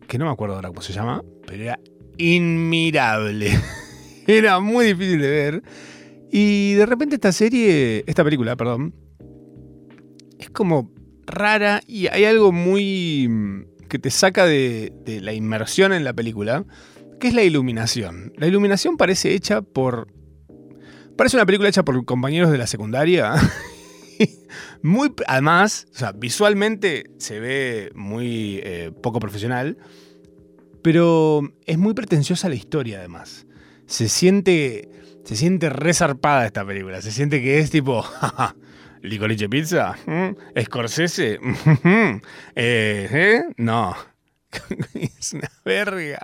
[0.08, 1.80] que no me acuerdo ahora cómo se llama, pero era
[2.18, 3.50] inmirable.
[4.26, 5.62] era muy difícil de ver.
[6.30, 8.94] Y de repente esta serie, esta película, perdón,
[10.38, 10.92] es como
[11.26, 16.12] rara y hay algo muy mm, que te saca de, de la inmersión en la
[16.12, 16.64] película,
[17.20, 18.32] que es la iluminación.
[18.36, 20.08] La iluminación parece hecha por...
[21.16, 23.34] Parece una película hecha por compañeros de la secundaria.
[24.82, 29.78] muy, además, o sea, visualmente se ve muy eh, poco profesional,
[30.82, 33.46] pero es muy pretenciosa la historia además.
[33.86, 34.90] Se siente,
[35.26, 38.04] se siente resarpada esta película, se siente que es tipo,
[39.02, 40.60] licorice pizza, ¿Mm?
[40.62, 41.40] Scorsese,
[42.54, 43.42] eh, ¿eh?
[43.56, 43.96] no.
[44.94, 46.20] es una verga.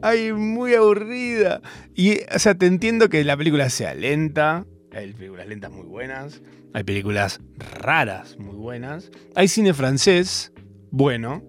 [0.00, 1.60] Ay, muy aburrida.
[1.94, 4.64] Y, o sea, te entiendo que la película sea lenta.
[4.92, 6.40] Hay películas lentas muy buenas.
[6.72, 9.10] Hay películas raras muy buenas.
[9.34, 10.52] Hay cine francés
[10.90, 11.44] bueno.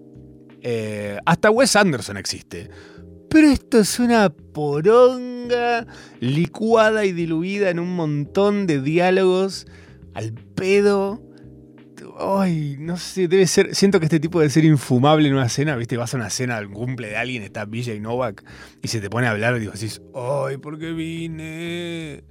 [0.60, 2.68] Eh, hasta Wes Anderson existe.
[3.30, 5.86] Pero esto es una poronga
[6.18, 9.68] licuada y diluida en un montón de diálogos
[10.14, 11.22] al pedo.
[12.18, 13.74] Ay, no sé, debe ser.
[13.74, 15.96] Siento que este tipo debe ser infumable en una cena, ¿viste?
[15.96, 18.44] Vas a una cena al cumple de alguien, está Villa y Novak,
[18.82, 22.24] y se te pone a hablar y decís, ¡ay, por qué vine!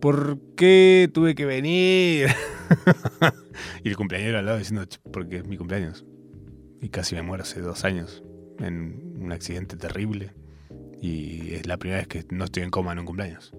[0.00, 2.28] ¿Por qué tuve que venir?
[3.84, 6.04] y el cumpleañero al lado diciendo, porque es mi cumpleaños.
[6.82, 8.22] Y casi me muero hace dos años
[8.58, 10.32] en un accidente terrible.
[11.00, 13.52] Y es la primera vez que no estoy en coma en un cumpleaños.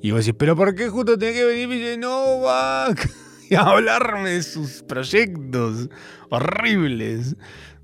[0.00, 1.96] Y vos decís, ¿pero por qué justo tenía que venir Villa
[3.50, 5.88] y hablarme de sus proyectos
[6.30, 7.36] horribles.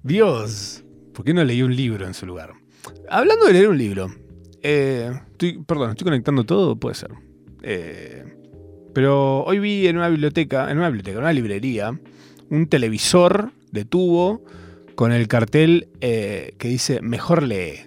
[0.03, 2.53] Dios, ¿por qué no leí un libro en su lugar?
[3.09, 4.15] Hablando de leer un libro,
[4.63, 5.13] eh,
[5.67, 7.11] perdón, estoy conectando todo, puede ser.
[7.63, 8.25] Eh,
[8.95, 12.01] pero hoy vi en una biblioteca, en una biblioteca, en una librería,
[12.49, 14.43] un televisor de tubo
[14.95, 17.87] con el cartel eh, que dice Mejor lee.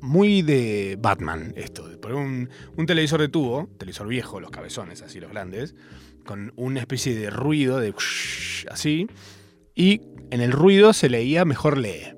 [0.00, 1.88] Muy de Batman esto.
[2.00, 2.50] Por un,
[2.86, 5.74] televisor de tubo, televisor viejo, los cabezones así, los grandes,
[6.24, 7.94] con una especie de ruido de
[8.70, 9.06] así,
[9.74, 12.14] y en el ruido se leía mejor lee.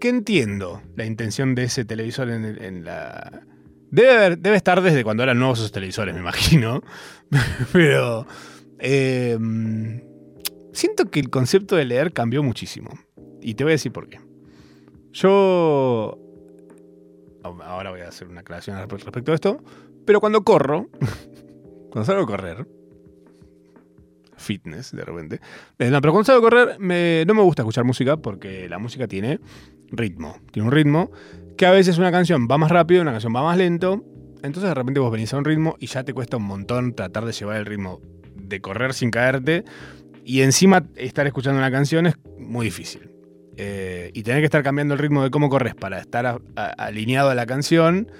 [0.00, 3.44] ¿Qué entiendo la intención de ese televisor en, la...
[3.90, 6.82] Debe, debe, estar desde cuando eran nuevos esos televisores, me imagino.
[7.72, 8.26] Pero...
[8.78, 9.38] Eh,
[10.76, 12.90] siento que el concepto de leer cambió muchísimo.
[13.40, 14.20] Y te voy a decir por qué.
[15.12, 16.18] Yo...
[17.42, 19.62] Ahora voy a hacer una aclaración respecto a esto.
[20.04, 20.88] Pero cuando corro,
[21.90, 22.66] cuando salgo a correr,
[24.36, 25.40] fitness de repente.
[25.78, 29.06] Eh, no, pero cuando salgo a correr no me gusta escuchar música porque la música
[29.06, 29.40] tiene
[29.90, 30.36] ritmo.
[30.52, 31.10] Tiene un ritmo
[31.56, 34.04] que a veces una canción va más rápido, una canción va más lento.
[34.42, 37.24] Entonces de repente vos venís a un ritmo y ya te cuesta un montón tratar
[37.24, 38.00] de llevar el ritmo
[38.34, 39.64] de correr sin caerte.
[40.26, 43.12] Y encima estar escuchando una canción es muy difícil.
[43.56, 47.36] Eh, y tener que estar cambiando el ritmo de cómo corres para estar alineado a
[47.36, 48.10] la canción,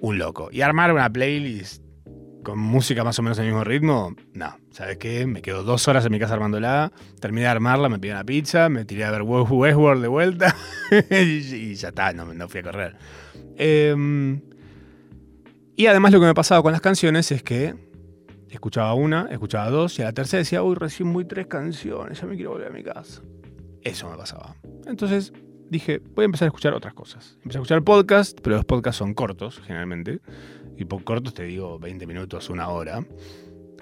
[0.00, 0.48] un loco.
[0.50, 1.84] Y armar una playlist
[2.42, 4.56] con música más o menos al mismo ritmo, no.
[4.70, 5.26] ¿Sabes qué?
[5.26, 8.70] Me quedo dos horas en mi casa armándola, terminé de armarla, me pidió una pizza,
[8.70, 10.56] me tiré a ver Westworld de vuelta
[11.10, 12.96] y, ya está, no, no, fui a correr.
[13.58, 14.40] Eh,
[15.76, 17.89] y además lo que me pasaba con las canciones es que
[18.50, 22.26] escuchaba una, escuchaba dos y a la tercera decía, uy, recién muy tres canciones, ya
[22.26, 23.22] me quiero volver a mi casa.
[23.82, 24.56] Eso me pasaba.
[24.86, 25.32] Entonces
[25.70, 27.38] dije, voy a empezar a escuchar otras cosas.
[27.42, 30.20] Empecé a escuchar podcast, pero los podcasts son cortos, generalmente.
[30.76, 33.04] Y por cortos te digo 20 minutos, una hora.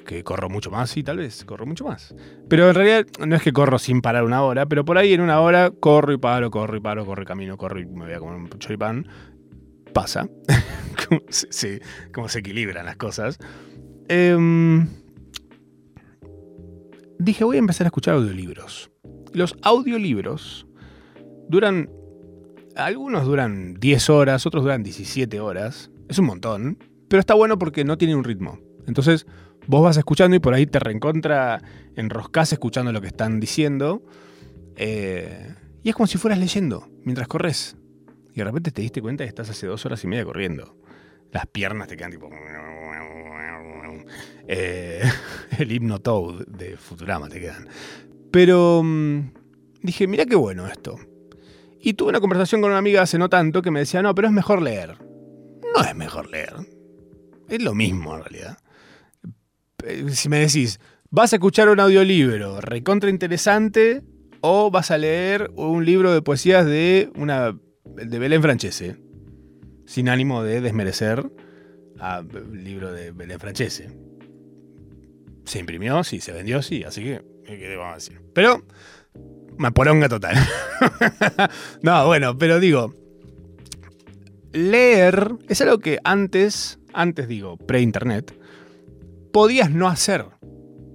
[0.07, 2.15] Que corro mucho más, sí, tal vez, corro mucho más.
[2.49, 5.21] Pero en realidad no es que corro sin parar una hora, pero por ahí en
[5.21, 8.15] una hora corro y paro, corro y paro, corro y camino, corro y me voy
[8.15, 9.07] a comer un choripán.
[9.93, 10.29] Pasa.
[11.29, 11.79] sí,
[12.13, 13.39] cómo se equilibran las cosas.
[14.09, 14.87] Eh,
[17.19, 18.91] dije, voy a empezar a escuchar audiolibros.
[19.33, 20.67] Los audiolibros
[21.49, 21.91] duran.
[22.77, 25.91] Algunos duran 10 horas, otros duran 17 horas.
[26.09, 26.79] Es un montón.
[27.09, 28.61] Pero está bueno porque no tiene un ritmo.
[28.87, 29.27] Entonces,
[29.67, 31.63] vos vas escuchando y por ahí te reencontra,
[31.97, 34.03] enroscás escuchando lo que están diciendo.
[34.77, 37.77] Eh, y es como si fueras leyendo mientras corres.
[38.33, 40.77] Y de repente te diste cuenta que estás hace dos horas y media corriendo.
[41.33, 42.31] Las piernas te quedan tipo.
[44.47, 45.03] Eh,
[45.59, 47.69] el himno Toad de Futurama te quedan.
[48.31, 49.31] Pero mmm,
[49.83, 50.97] dije, mira qué bueno esto.
[51.81, 54.29] Y tuve una conversación con una amiga hace no tanto que me decía, no, pero
[54.29, 54.97] es mejor leer.
[55.75, 56.55] No es mejor leer.
[57.49, 58.59] Es lo mismo en realidad.
[60.11, 64.03] Si me decís, vas a escuchar un audiolibro recontra interesante
[64.41, 68.97] o vas a leer un libro de poesías de una de Belén Francese,
[69.89, 71.33] sin ánimo de desmerecer
[71.99, 73.91] al libro de Belén Francese.
[75.45, 77.23] Se imprimió, sí, se vendió, sí, así que
[77.57, 78.13] ¿Qué vamos a?
[78.35, 78.63] Pero,
[80.11, 80.37] total.
[81.83, 82.93] no, bueno, pero digo,
[84.53, 88.39] leer es algo que antes, antes digo, pre-internet,
[89.33, 90.27] podías no hacer.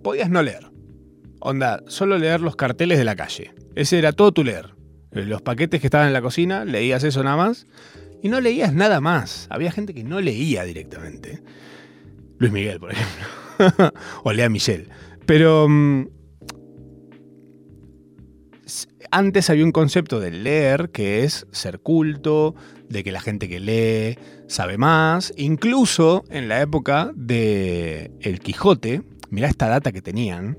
[0.03, 0.71] Podías no leer.
[1.39, 3.56] Onda, solo leer los carteles de la calle.
[3.73, 4.75] Ese era todo tu leer.
[5.12, 7.65] Los paquetes que estaban en la cocina, leías eso nada más.
[8.23, 9.47] Y no leías nada más.
[9.49, 11.43] Había gente que no leía directamente.
[12.39, 13.91] Luis Miguel, por ejemplo.
[14.23, 14.88] o Lea Michelle.
[15.25, 16.07] Pero mm,
[19.12, 22.55] antes había un concepto de leer que es ser culto,
[22.88, 25.33] de que la gente que lee sabe más.
[25.36, 30.57] Incluso en la época de El Quijote, mirá esta data que tenían,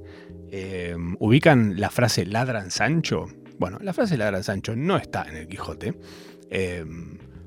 [0.50, 3.24] eh, ubican la frase ladran Sancho.
[3.58, 5.94] Bueno, la frase ladran Sancho no está en El Quijote,
[6.50, 6.84] eh,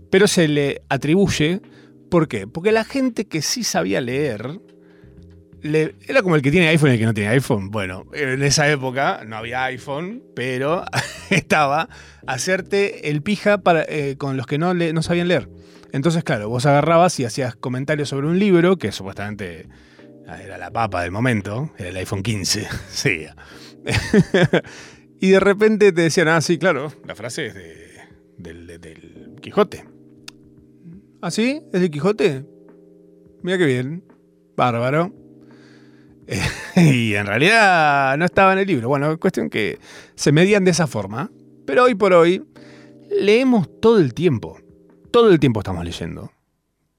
[0.10, 1.62] pero se le atribuye.
[2.10, 2.48] ¿Por qué?
[2.48, 4.62] Porque la gente que sí sabía leer
[5.62, 7.70] era como el que tiene iPhone y el que no tiene iPhone.
[7.70, 10.86] Bueno, en esa época no había iPhone, pero
[11.30, 11.90] estaba
[12.26, 15.50] hacerte el pija para, eh, con los que no, no sabían leer.
[15.92, 19.68] Entonces, claro, vos agarrabas y hacías comentarios sobre un libro que supuestamente
[20.28, 23.26] era la papa del momento, era el iPhone 15, sí.
[25.20, 28.00] y de repente te decían, ah, sí, claro, la frase es de,
[28.38, 29.97] del, del Quijote.
[31.28, 31.62] ¿Ah, sí?
[31.74, 32.46] ¿Es del Quijote?
[33.44, 34.02] Mira qué bien.
[34.56, 35.14] Bárbaro.
[36.78, 38.88] y en realidad no estaba en el libro.
[38.88, 39.78] Bueno, cuestión que
[40.16, 41.30] se medían de esa forma.
[41.66, 42.46] Pero hoy por hoy
[43.12, 44.58] leemos todo el tiempo.
[45.12, 46.32] Todo el tiempo estamos leyendo.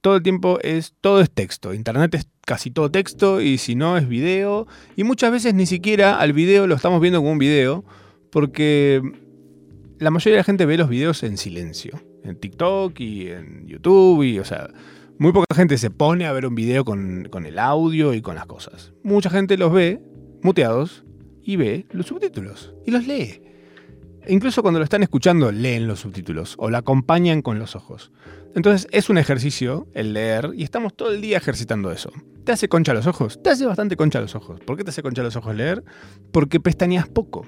[0.03, 1.73] Todo el tiempo es, todo es texto.
[1.73, 4.67] Internet es casi todo texto y si no es video.
[4.95, 7.83] Y muchas veces ni siquiera al video lo estamos viendo como un video
[8.31, 9.01] porque
[9.99, 11.99] la mayoría de la gente ve los videos en silencio.
[12.29, 14.69] En TikTok y en YouTube y, o sea,
[15.19, 18.47] muy poca gente se pone a ver un video con, el audio y con las
[18.47, 18.93] cosas.
[19.03, 20.01] Mucha gente los ve
[20.43, 21.05] muteados
[21.43, 23.43] y ve los subtítulos y los lee.
[24.23, 28.13] E incluso cuando lo están escuchando, leen los subtítulos o la acompañan con los ojos.
[28.55, 32.13] Entonces es un ejercicio el leer y estamos todo el día ejercitando eso.
[32.45, 33.43] ¿Te hace concha los ojos?
[33.43, 34.61] Te hace bastante concha los ojos.
[34.61, 35.83] ¿Por qué te hace concha los ojos leer?
[36.31, 37.45] Porque pestañeas poco.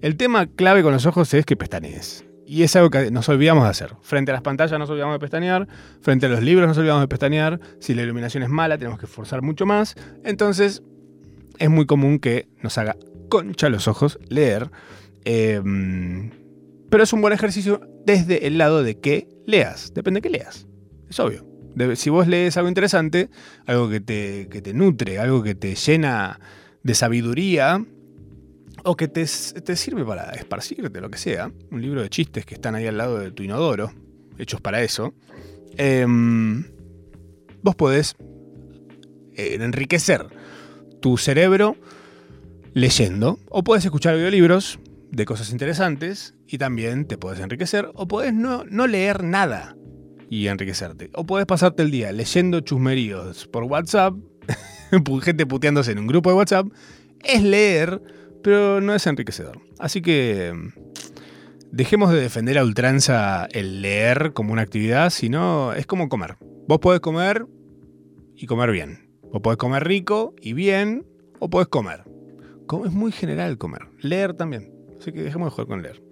[0.00, 2.24] El tema clave con los ojos es que pestañees.
[2.46, 3.94] Y es algo que nos olvidamos de hacer.
[4.02, 5.68] Frente a las pantallas nos olvidamos de pestañear,
[6.00, 7.60] frente a los libros nos olvidamos de pestañear.
[7.78, 9.94] Si la iluminación es mala, tenemos que esforzar mucho más.
[10.24, 10.82] Entonces,
[11.58, 12.96] es muy común que nos haga
[13.28, 14.70] concha los ojos leer.
[15.24, 16.30] Em,
[16.90, 19.94] pero es un buen ejercicio desde el lado de que leas.
[19.94, 20.66] Depende de qué leas.
[21.08, 21.46] Es obvio.
[21.94, 23.30] si vos lees algo interesante,
[23.64, 26.38] algo que te, que te nutre, algo que te llena
[26.82, 27.82] de sabiduría,
[28.84, 32.74] o que te, sirve para esparcirte, lo que sea, un libro de chistes que están
[32.74, 33.92] ahí al lado de tu inodoro,
[34.38, 35.14] hechos para eso,
[35.76, 36.64] em,
[37.62, 38.16] vos podés
[39.34, 40.26] eh, enriquecer
[41.00, 41.76] tu cerebro
[42.74, 44.78] leyendo, o puedes escuchar audiolibros
[45.10, 49.76] de cosas interesantes y también te puedes enriquecer, o puedes no, no leer nada
[50.30, 54.14] y enriquecerte, o puedes pasarte el día leyendo chusmeríos por WhatsApp,
[55.22, 56.66] gente puteándose en un grupo de WhatsApp,
[57.22, 58.00] es leer
[58.42, 59.60] pero no es enriquecedor.
[59.78, 60.68] Así que mm,
[61.70, 66.36] dejemos de defender a ultranza el leer como una actividad, sino es como comer.
[66.68, 67.46] Vos podés comer
[68.36, 69.10] y comer bien.
[69.32, 71.06] Vos podés comer rico y bien,
[71.38, 72.04] o podés comer.
[72.84, 73.88] Es muy general comer.
[74.00, 74.72] Leer también.
[74.98, 76.02] Así que dejemos de jugar con leer.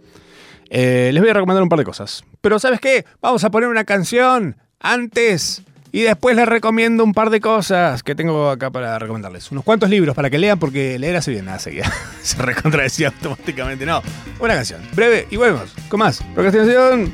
[0.69, 2.25] Eh, les voy a recomendar un par de cosas.
[2.41, 3.05] Pero ¿sabes qué?
[3.21, 5.63] Vamos a poner una canción antes
[5.93, 9.51] y después les recomiendo un par de cosas que tengo acá para recomendarles.
[9.51, 11.47] Unos cuantos libros para que lean, porque leer hace bien.
[11.47, 11.91] Nada, seguía.
[12.23, 13.87] Se recontradecía automáticamente.
[13.87, 14.03] No,
[14.39, 14.81] una canción.
[14.95, 16.23] Breve y volvemos con más.
[16.35, 17.13] Procrastinación.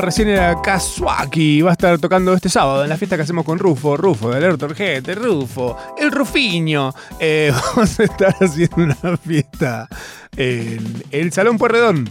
[0.00, 1.62] Recién era Kazuaki.
[1.62, 3.96] Va a estar tocando este sábado en la fiesta que hacemos con Rufo.
[3.96, 6.92] Rufo, de Alerta Urgente, Rufo, el Rufiño.
[7.18, 9.88] Eh, vamos a estar haciendo una fiesta
[10.36, 12.08] en el Salón Puerredón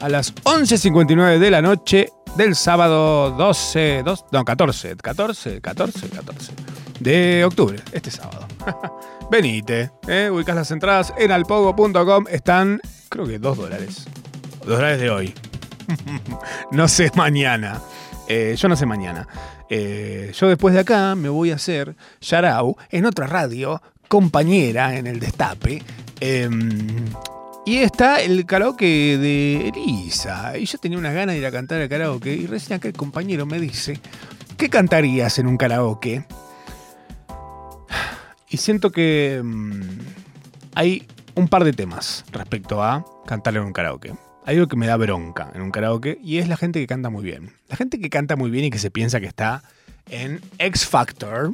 [0.00, 6.52] a las 11.59 de la noche del sábado 12, dos- no, 14, 14, 14, 14
[7.00, 8.46] de octubre, este sábado.
[9.30, 12.24] Venite, eh, ubicás las entradas en alpogo.com.
[12.30, 14.06] Están, creo que 2 dólares.
[14.66, 15.34] 2 dólares de hoy.
[16.72, 17.80] no sé mañana.
[18.28, 19.26] Eh, yo no sé mañana.
[19.68, 25.06] Eh, yo después de acá me voy a hacer Yarau en otra radio, compañera en
[25.06, 25.82] el Destape.
[26.20, 27.06] Em,
[27.66, 30.58] y está el karaoke de Elisa.
[30.58, 32.32] Y yo tenía unas ganas de ir a cantar el karaoke.
[32.34, 34.00] Y recién acá el compañero me dice:
[34.56, 36.24] ¿Qué cantarías en un karaoke?
[38.48, 39.82] Y siento que mm,
[40.74, 44.14] hay un par de temas respecto a cantar en un karaoke.
[44.46, 47.10] Hay algo que me da bronca en un karaoke y es la gente que canta
[47.10, 47.52] muy bien.
[47.68, 49.62] La gente que canta muy bien y que se piensa que está
[50.08, 51.52] en X Factor,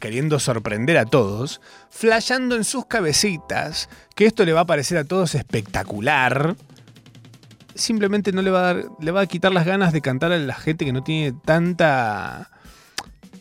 [0.00, 5.04] queriendo sorprender a todos, flasheando en sus cabecitas que esto le va a parecer a
[5.04, 6.56] todos espectacular.
[7.74, 10.38] Simplemente no le va a dar, le va a quitar las ganas de cantar a
[10.38, 12.50] la gente que no tiene tanta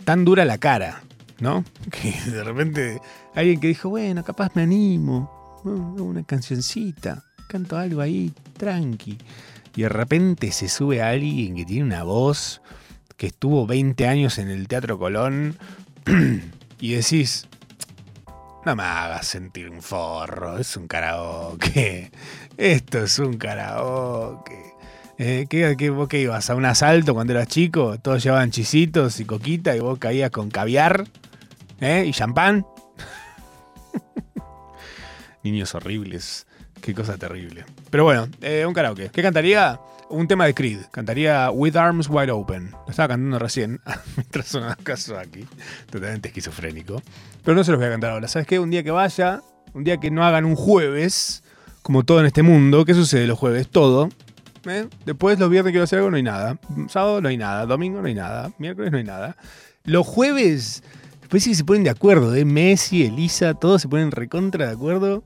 [0.04, 1.04] tan dura la cara,
[1.40, 1.64] ¿no?
[1.92, 3.02] Que de repente
[3.34, 9.18] alguien que dijo, bueno, capaz me animo, una cancioncita, canto algo ahí, tranqui.
[9.76, 12.62] Y de repente se sube alguien que tiene una voz
[13.16, 15.58] que estuvo 20 años en el Teatro Colón
[16.80, 17.48] y decís,
[18.66, 22.12] no me hagas sentir un forro, es un karaoke,
[22.58, 24.74] esto es un karaoke.
[25.20, 26.50] Eh, ¿qué, qué, vos qué ibas?
[26.52, 27.98] ¿A un asalto cuando eras chico?
[28.00, 31.08] Todos llevaban chisitos y coquita y vos caías con caviar
[31.82, 32.06] ¿eh?
[32.06, 32.68] y champán.
[35.44, 36.46] Niños horribles.
[36.82, 37.66] Qué cosa terrible.
[37.90, 39.10] Pero bueno, eh, un karaoke.
[39.10, 39.80] ¿Qué cantaría?
[40.10, 40.80] Un tema de Creed.
[40.92, 42.72] Cantaría With Arms Wide Open.
[42.72, 43.82] Lo estaba cantando recién,
[44.16, 45.46] mientras sonaba caso aquí.
[45.90, 47.02] Totalmente esquizofrénico.
[47.44, 48.28] Pero no se los voy a cantar ahora.
[48.28, 48.60] ¿Sabes qué?
[48.60, 49.42] Un día que vaya,
[49.74, 51.44] un día que no hagan un jueves,
[51.82, 52.86] como todo en este mundo.
[52.86, 53.68] ¿Qué sucede los jueves?
[53.68, 54.10] Todo.
[54.66, 54.88] ¿eh?
[55.06, 56.58] Después los viernes quiero hacer algo, no hay nada.
[56.90, 57.66] Sábado no hay nada.
[57.66, 58.52] Domingo no hay nada.
[58.60, 59.36] Miércoles no hay nada.
[59.84, 60.84] Los jueves,
[61.20, 62.34] después sí se ponen de acuerdo.
[62.36, 62.46] ¿eh?
[62.46, 65.24] Messi, Elisa, todos se ponen recontra de acuerdo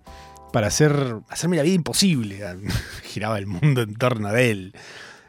[0.52, 2.39] para hacer, hacerme la vida imposible.
[3.04, 4.74] Giraba el mundo en torno de él.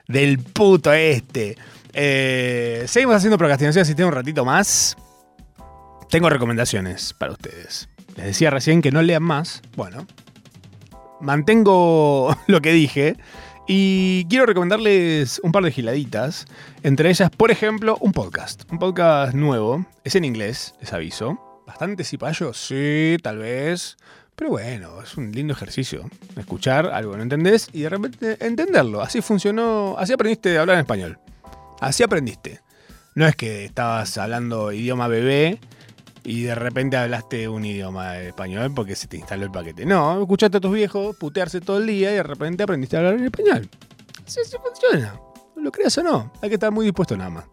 [0.08, 1.56] Del puto este.
[1.92, 4.96] Eh, seguimos haciendo procrastinación si tengo un ratito más.
[6.10, 7.88] Tengo recomendaciones para ustedes.
[8.16, 9.62] Les decía recién que no lean más.
[9.76, 10.06] Bueno,
[11.20, 13.16] mantengo lo que dije.
[13.68, 16.46] Y quiero recomendarles un par de giladitas.
[16.82, 18.70] Entre ellas, por ejemplo, un podcast.
[18.70, 19.86] Un podcast nuevo.
[20.04, 21.62] Es en inglés, les aviso.
[21.66, 23.96] Bastante cipallo, sí, tal vez.
[24.36, 26.08] Pero bueno, es un lindo ejercicio.
[26.36, 29.02] Escuchar algo que no entendés y de repente entenderlo.
[29.02, 29.96] Así funcionó.
[29.98, 31.18] Así aprendiste a hablar en español.
[31.80, 32.60] Así aprendiste.
[33.14, 35.60] No es que estabas hablando idioma bebé
[36.24, 39.84] y de repente hablaste un idioma español porque se te instaló el paquete.
[39.84, 43.14] No, escuchaste a tus viejos putearse todo el día y de repente aprendiste a hablar
[43.14, 43.68] en español.
[44.26, 45.14] Así, así funciona.
[45.56, 46.32] Lo creas o no.
[46.40, 47.44] Hay que estar muy dispuesto nada más.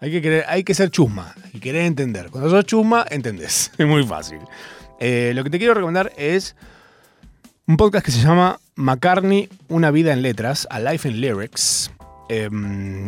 [0.00, 2.30] Hay que, querer, hay que ser chusma y querer entender.
[2.30, 3.70] Cuando sos chusma, entendés.
[3.78, 4.38] Es muy fácil.
[5.00, 6.56] Eh, lo que te quiero recomendar es
[7.66, 11.90] un podcast que se llama McCartney, Una vida en letras, A Life in Lyrics,
[12.28, 12.48] eh,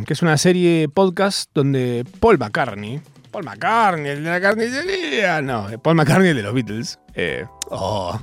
[0.07, 5.66] que es una serie podcast donde Paul McCartney, Paul McCartney, el de la carnicería, no,
[5.82, 8.18] Paul McCartney, el de los Beatles, eh, oh.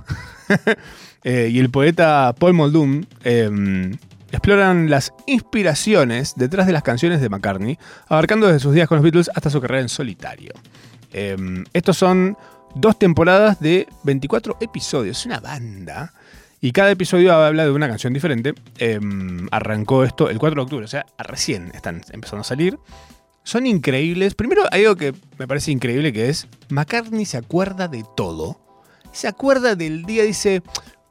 [1.24, 3.92] eh, y el poeta Paul Muldoon eh,
[4.32, 9.04] exploran las inspiraciones detrás de las canciones de McCartney, abarcando desde sus días con los
[9.04, 10.52] Beatles hasta su carrera en solitario.
[11.12, 12.36] Eh, estos son
[12.76, 16.14] dos temporadas de 24 episodios, una banda.
[16.62, 18.54] Y cada episodio habla de una canción diferente.
[18.78, 19.00] Eh,
[19.52, 22.80] arrancó esto el 4 de octubre, o sea, recién están empezando a salir.
[23.44, 24.36] Son increíbles.
[24.36, 28.60] Primero hay algo que me parece increíble que es, McCartney se acuerda de todo.
[29.12, 30.64] Se acuerda del día, dice,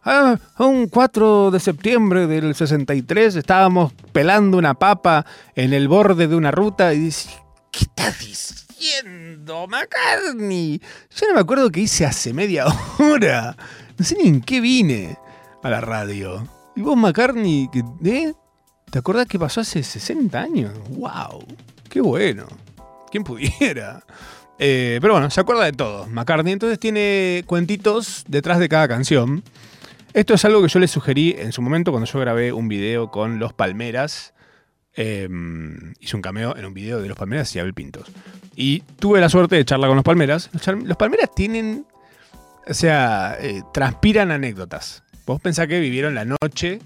[0.04, 6.34] ah, un 4 de septiembre del 63 estábamos pelando una papa en el borde de
[6.34, 7.28] una ruta y dice,
[7.70, 10.80] ¿qué estás diciendo, McCartney?
[11.14, 12.66] Yo no me acuerdo qué hice hace media
[12.99, 13.57] hora.
[13.99, 15.18] No sé ni en qué vine
[15.62, 16.47] a la radio.
[16.76, 17.68] Y vos, McCartney,
[18.05, 18.34] ¿eh?
[18.90, 20.72] ¿te acordás que pasó hace 60 años?
[20.90, 21.45] ¡Wow!
[21.88, 22.47] ¡Qué bueno!
[23.11, 24.05] ¿Quién pudiera?
[24.64, 26.07] Eh, pero bueno, se acuerda de todo.
[26.07, 29.43] McCartney entonces tiene cuentitos detrás de cada canción.
[30.12, 33.11] Esto es algo que yo les sugerí en su momento cuando yo grabé un video
[33.11, 34.34] con los Palmeras.
[34.97, 35.28] Eh,
[36.01, 38.07] hice un cameo en un video de los Palmeras y Abel Pintos.
[38.55, 40.51] Y tuve la suerte de charlar con los Palmeras.
[40.53, 41.86] Los, Palmeras tienen.
[42.68, 45.03] O sea, eh, transpiran anécdotas.
[45.26, 46.80] Vos pensás que vivieron la noche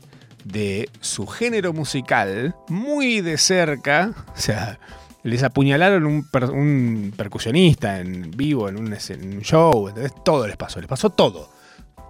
[0.44, 4.12] de su género musical muy de cerca.
[4.34, 4.78] O sea,
[5.22, 8.94] les apuñalaron un, per- un percusionista en vivo, en un,
[9.42, 9.88] show.
[9.88, 10.12] ¿entendés?
[10.24, 10.78] Todo les pasó.
[10.80, 11.50] Les pasó todo.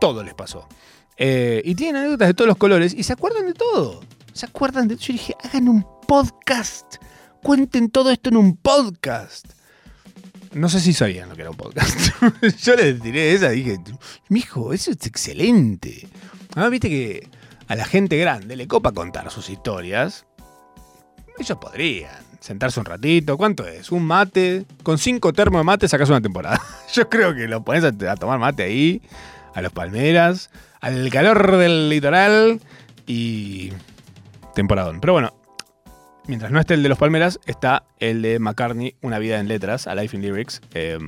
[0.01, 0.68] Todo les pasó.
[1.16, 4.03] Eh, y tienen anécdotas de todos los colores y se acuerdan de todo.
[4.37, 4.97] Se acuerdan de.
[4.97, 6.97] Yo dije, hagan un podcast.
[7.43, 9.47] Cuenten todo esto en un podcast.
[10.53, 12.11] No sé si sabían lo que era un podcast.
[12.62, 13.78] Yo les tiré esa y dije,
[14.28, 16.07] mijo, eso es excelente.
[16.55, 17.30] Ah, viste que
[17.66, 20.26] a la gente grande le copa contar sus historias.
[21.39, 23.39] Ellos podrían sentarse un ratito.
[23.39, 23.91] ¿Cuánto es?
[23.91, 24.66] Un mate.
[24.82, 26.61] Con cinco termos de mate sacas una temporada.
[26.93, 29.01] Yo creo que lo pones a, tomar mate ahí,
[29.55, 30.51] a los palmeras,
[30.82, 32.61] al calor del litoral
[33.07, 33.72] y.
[34.57, 35.00] temporadón.
[35.00, 35.34] Pero bueno,
[36.26, 39.86] mientras no esté el de los Palmeras, está el de McCartney, Una vida en letras,
[39.86, 40.61] A Life in Lyrics.
[40.74, 40.98] Eh,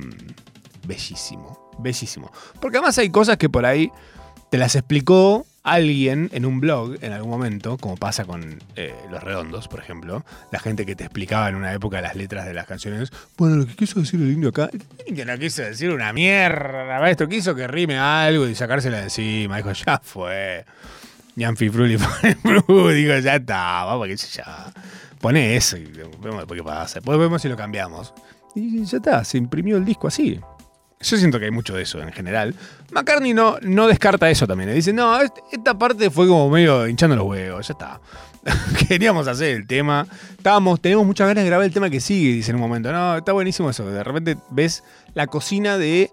[0.87, 2.31] bellísimo, bellísimo.
[2.61, 3.91] Porque además hay cosas que por ahí
[4.49, 9.23] te las explicó alguien en un blog en algún momento, como pasa con eh, Los
[9.23, 10.23] Redondos, por ejemplo.
[10.51, 13.09] La gente que te explicaba en una época las letras de las canciones.
[13.35, 17.27] Bueno, lo que quiso decir el indio acá, el no quiso decir una mierda, maestro.
[17.27, 19.57] Quiso que rime algo y sacársela de encima.
[19.57, 20.65] Dijo, ya fue.
[21.39, 21.97] Yanfi Fruli
[22.43, 24.71] pone digo, ya está, vamos, que ya.
[25.19, 25.85] Pone eso y
[26.21, 26.95] vemos qué pasa.
[26.95, 28.13] Después vemos si lo cambiamos.
[28.55, 30.39] Y ya está, se imprimió el disco así.
[31.01, 32.53] Yo siento que hay mucho de eso en general.
[32.91, 34.69] McCartney no, no descarta eso también.
[34.69, 38.01] Le dice, no, est- esta parte fue como medio hinchando los huevos, ya está.
[38.87, 40.05] Queríamos hacer el tema.
[40.37, 42.91] Estábamos, tenemos muchas ganas de grabar el tema que sigue, dice en un momento.
[42.91, 43.89] No, está buenísimo eso.
[43.89, 44.83] De repente ves
[45.13, 46.11] la cocina de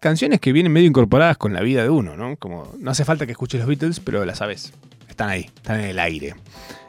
[0.00, 2.36] canciones que vienen medio incorporadas con la vida de uno, ¿no?
[2.36, 4.72] Como no hace falta que escuches los Beatles, pero las sabes.
[5.08, 6.34] Están ahí, están en el aire.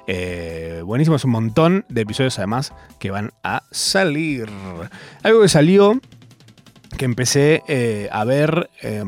[0.08, 4.48] Eh, buenísimos, un montón de episodios además que van a salir.
[5.24, 6.00] Algo que salió,
[6.98, 9.04] que empecé eh, a ver eh,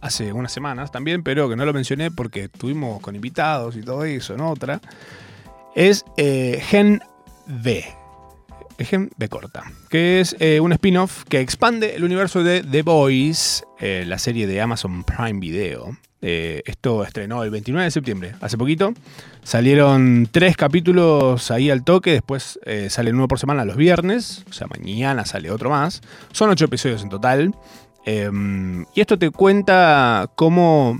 [0.00, 4.04] hace unas semanas también, pero que no lo mencioné porque estuvimos con invitados y todo
[4.04, 4.80] eso en otra,
[5.74, 7.00] es eh, Gen
[7.46, 7.97] V.
[8.84, 13.64] Gen B corta, que es eh, un spin-off que expande el universo de The Boys,
[13.80, 15.96] eh, la serie de Amazon Prime Video.
[16.20, 18.92] Eh, esto estrenó el 29 de septiembre, hace poquito.
[19.42, 24.52] Salieron tres capítulos ahí al toque, después eh, sale uno por semana los viernes, o
[24.52, 26.00] sea, mañana sale otro más.
[26.32, 27.54] Son ocho episodios en total.
[28.04, 28.30] Eh,
[28.94, 30.98] y esto te cuenta cómo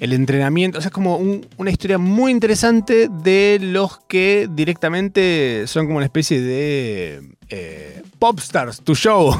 [0.00, 5.64] el entrenamiento, o sea, es como un- una historia muy interesante de los que directamente
[5.66, 9.34] son como una especie de eh, popstars, tu show,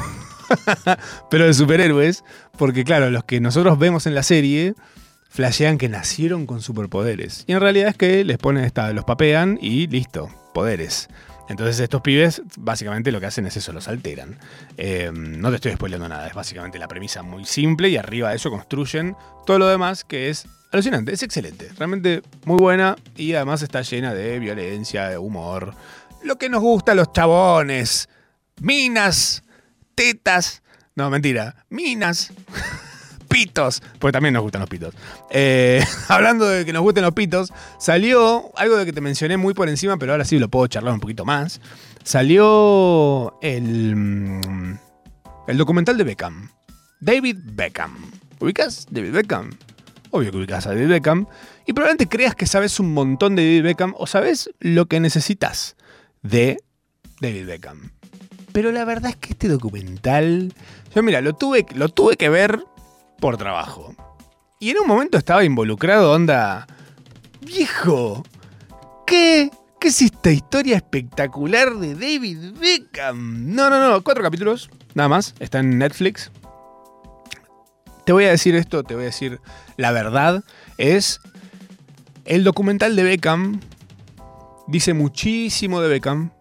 [1.29, 2.23] pero de superhéroes,
[2.57, 4.73] porque claro, los que nosotros vemos en la serie
[5.29, 7.45] flashean que nacieron con superpoderes.
[7.47, 11.07] Y en realidad es que les ponen esta, los papean y listo, poderes.
[11.51, 14.37] Entonces estos pibes básicamente lo que hacen es eso, los alteran.
[14.77, 18.37] Eh, no te estoy spoileando nada, es básicamente la premisa muy simple y arriba de
[18.37, 23.61] eso construyen todo lo demás que es alucinante, es excelente, realmente muy buena y además
[23.61, 25.73] está llena de violencia, de humor.
[26.23, 28.07] Lo que nos gusta a los chabones,
[28.61, 29.43] minas,
[29.95, 30.63] tetas,
[30.95, 32.31] no mentira, minas.
[33.31, 34.93] Pitos, porque también nos gustan los pitos.
[35.29, 39.53] Eh, hablando de que nos gusten los pitos, salió algo de que te mencioné muy
[39.53, 41.61] por encima, pero ahora sí lo puedo charlar un poquito más.
[42.03, 44.79] Salió el, mm,
[45.47, 46.49] el documental de Beckham.
[46.99, 48.11] David Beckham.
[48.39, 48.87] ¿Ubicas?
[48.89, 49.49] David Beckham.
[50.11, 51.27] Obvio que ubicas a David Beckham.
[51.65, 55.75] Y probablemente creas que sabes un montón de David Beckham o sabes lo que necesitas
[56.21, 56.57] de
[57.21, 57.91] David Beckham.
[58.51, 60.53] Pero la verdad es que este documental.
[60.93, 62.63] Yo, mira, lo tuve, lo tuve que ver
[63.21, 63.95] por trabajo.
[64.59, 66.67] Y en un momento estaba involucrado, onda.
[67.39, 68.23] ¡Viejo!
[69.07, 69.49] ¿Qué?
[69.79, 73.55] ¿Qué es esta historia espectacular de David Beckham?
[73.55, 75.33] No, no, no, cuatro capítulos, nada más.
[75.39, 76.31] Está en Netflix.
[78.05, 79.39] Te voy a decir esto, te voy a decir
[79.77, 80.43] la verdad.
[80.77, 81.21] Es.
[82.25, 83.59] El documental de Beckham
[84.67, 86.31] dice muchísimo de Beckham.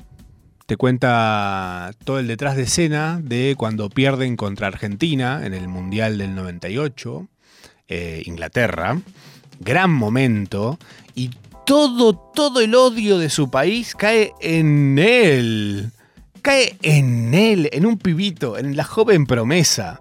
[0.70, 6.16] Te cuenta todo el detrás de escena de cuando pierden contra Argentina en el Mundial
[6.16, 7.26] del 98,
[7.88, 8.96] eh, Inglaterra.
[9.58, 10.78] Gran momento.
[11.16, 11.32] Y
[11.66, 15.90] todo, todo el odio de su país cae en él.
[16.40, 20.00] Cae en él, en un pibito, en la joven promesa.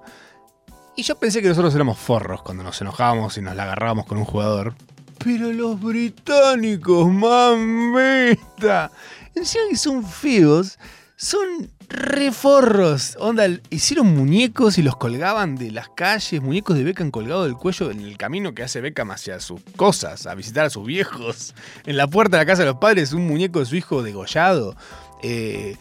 [0.95, 4.19] Y yo pensé que nosotros éramos forros cuando nos enojábamos y nos la agarrábamos con
[4.19, 4.75] un jugador.
[5.17, 8.91] Pero los británicos, mamita.
[9.35, 10.77] Encima que son feos,
[11.15, 13.17] son reforros.
[13.19, 17.91] Onda, hicieron muñecos y los colgaban de las calles, muñecos de Beckham colgados del cuello
[17.91, 21.55] en el camino que hace Beckham hacia sus cosas, a visitar a sus viejos.
[21.85, 24.75] En la puerta de la casa de los padres, un muñeco de su hijo degollado.
[25.23, 25.75] Eh,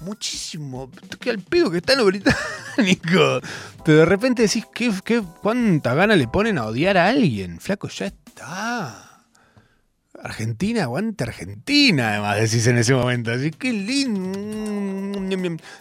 [0.00, 0.90] muchísimo.
[1.20, 3.40] Qué al pedo que está en lo británico.
[3.84, 7.60] Pero de repente decís, ¿qué, qué, ¿cuánta gana le ponen a odiar a alguien?
[7.60, 9.09] Flaco, ya está.
[10.22, 13.32] Argentina, aguante Argentina, además decís en ese momento.
[13.32, 15.18] Así que lindo.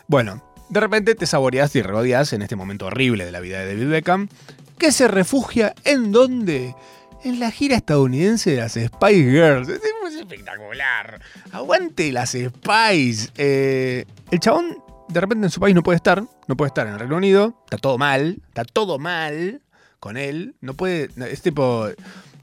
[0.07, 3.73] Bueno, de repente te saboreas y regodeas en este momento horrible de la vida de
[3.73, 4.29] David Beckham,
[4.77, 6.75] que se refugia en dónde?
[7.23, 9.67] En la gira estadounidense de las Spice Girls.
[9.67, 9.81] Es
[10.15, 11.21] espectacular.
[11.51, 13.29] Aguante las Spice.
[13.35, 14.77] Eh, el chabón,
[15.09, 16.23] de repente en su país no puede estar.
[16.47, 17.61] No puede estar en el Reino Unido.
[17.65, 18.41] Está todo mal.
[18.47, 19.61] Está todo mal
[19.99, 20.55] con él.
[20.61, 21.09] No puede.
[21.29, 21.89] Es tipo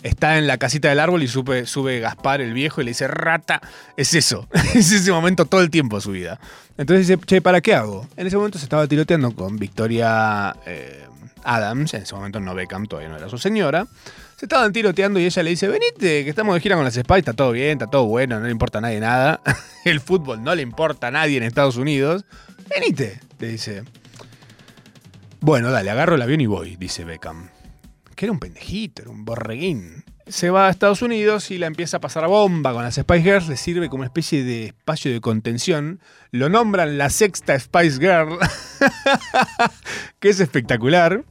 [0.03, 3.09] está en la casita del árbol y sube, sube Gaspar, el viejo, y le dice,
[3.09, 3.61] rata.
[3.97, 4.49] Es eso.
[4.75, 6.39] es ese momento todo el tiempo de su vida.
[6.79, 8.07] Entonces dice, che, ¿para qué hago?
[8.17, 11.07] En ese momento se estaba tiroteando con Victoria eh,
[11.45, 11.95] Adams.
[11.95, 13.87] En ese momento no Beckham, todavía no era su señora.
[14.37, 17.21] Se estaban tiroteando y ella le dice, venite, que estamos de gira con las Spice,
[17.21, 19.41] está todo bien, está todo bueno, no le importa a nadie nada.
[19.85, 22.27] el fútbol no le importa a nadie en Estados Unidos.
[22.69, 23.85] Venite, le dice.
[25.41, 27.49] Bueno, dale, agarro el avión y voy, dice Beckham
[28.17, 30.05] que era un pendejito, era un borreguín.
[30.27, 33.49] Se va a Estados Unidos y la empieza a pasar bomba con las Spice Girls,
[33.49, 36.01] le sirve como una especie de espacio de contención.
[36.33, 38.39] Lo nombran la sexta Spice Girl,
[40.19, 41.25] que es espectacular.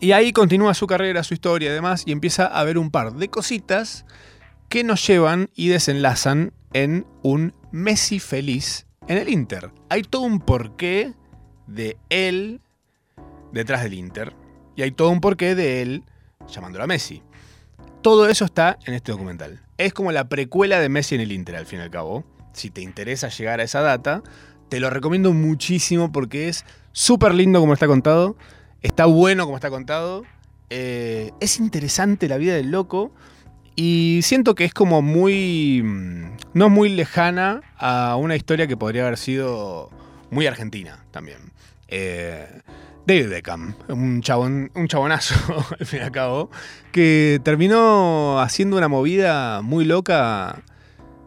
[0.00, 3.12] Y ahí continúa su carrera, su historia y demás, y empieza a ver un par
[3.12, 4.04] de cositas
[4.68, 9.70] que nos llevan y desenlazan en un Messi feliz en el Inter.
[9.90, 11.12] Hay todo un porqué
[11.66, 12.60] de él
[13.52, 14.41] detrás del Inter.
[14.76, 16.04] Y hay todo un porqué de él
[16.48, 17.22] llamándolo a Messi.
[18.02, 19.60] Todo eso está en este documental.
[19.78, 22.24] Es como la precuela de Messi en el Inter, al fin y al cabo.
[22.52, 24.22] Si te interesa llegar a esa data,
[24.68, 28.36] te lo recomiendo muchísimo porque es súper lindo como está contado.
[28.82, 30.24] Está bueno como está contado.
[30.70, 33.12] Eh, es interesante la vida del loco.
[33.76, 35.82] Y siento que es como muy.
[35.82, 39.90] Mm, no muy lejana a una historia que podría haber sido
[40.30, 41.52] muy argentina también.
[41.88, 42.48] Eh,
[43.06, 45.34] David Beckham, un, chabón, un chabonazo,
[45.80, 46.50] al fin y al cabo,
[46.92, 50.62] que terminó haciendo una movida muy loca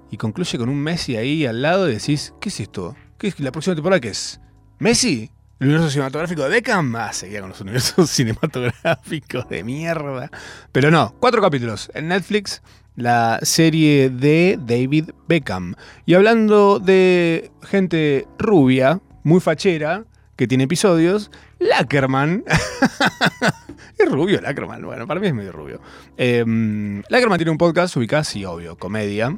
[0.09, 2.95] y concluye con un Messi ahí al lado y decís, ¿qué es esto?
[3.17, 4.39] ¿Qué es la próxima temporada qué es?
[4.79, 5.31] ¿Messi?
[5.59, 6.95] ¿El universo cinematográfico de Beckham?
[6.95, 10.29] Ah, seguía con los universos cinematográficos de mierda.
[10.71, 12.61] Pero no, cuatro capítulos en Netflix,
[12.95, 15.75] la serie de David Beckham.
[16.05, 20.05] Y hablando de gente rubia, muy fachera,
[20.35, 22.43] que tiene episodios, Lackerman.
[23.97, 24.83] es rubio Lackerman.
[24.83, 25.81] Bueno, para mí es medio rubio.
[26.17, 29.37] Em, Lackerman tiene un podcast ubicado, sí, obvio, comedia.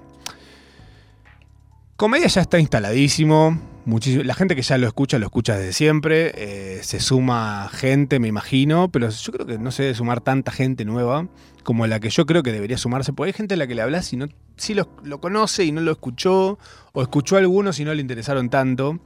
[1.96, 3.60] Comedia ya está instaladísimo.
[3.86, 6.32] la gente que ya lo escucha, lo escucha desde siempre.
[6.36, 8.92] Eh, se suma gente, me imagino.
[8.92, 11.28] Pero yo creo que no se debe sumar tanta gente nueva
[11.64, 13.14] como la que yo creo que debería sumarse.
[13.14, 15.82] Porque hay gente a la que le hablas y no, lo, lo conoce y no
[15.82, 16.60] lo escuchó.
[16.94, 19.00] O escuchó a algunos y no le interesaron tanto.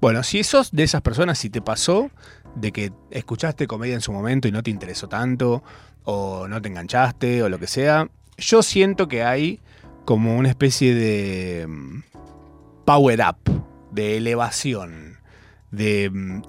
[0.00, 2.10] Bueno, si sos de esas personas, si te pasó
[2.54, 5.62] de que escuchaste comedia en su momento y no te interesó tanto,
[6.04, 8.08] o no te enganchaste, o lo que sea,
[8.38, 9.60] yo siento que hay
[10.04, 12.02] como una especie de mm,
[12.84, 13.62] power up,
[13.92, 15.18] de elevación,
[15.70, 16.42] de mm,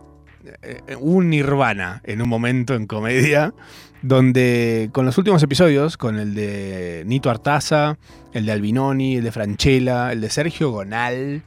[1.00, 3.54] un nirvana en un momento en comedia,
[4.02, 7.98] donde con los últimos episodios, con el de Nito Artaza,
[8.34, 11.44] el de Albinoni, el de Franchella, el de Sergio Gonal,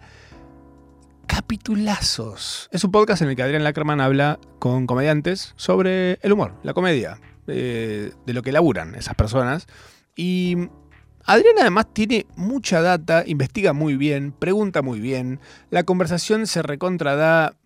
[1.34, 2.68] capitulazos.
[2.70, 6.74] Es un podcast en el que Adrián Lackerman habla con comediantes sobre el humor, la
[6.74, 7.18] comedia,
[7.48, 9.66] eh, de lo que laburan esas personas.
[10.14, 10.56] Y
[11.24, 17.56] Adrián además tiene mucha data, investiga muy bien, pregunta muy bien, la conversación se recontrada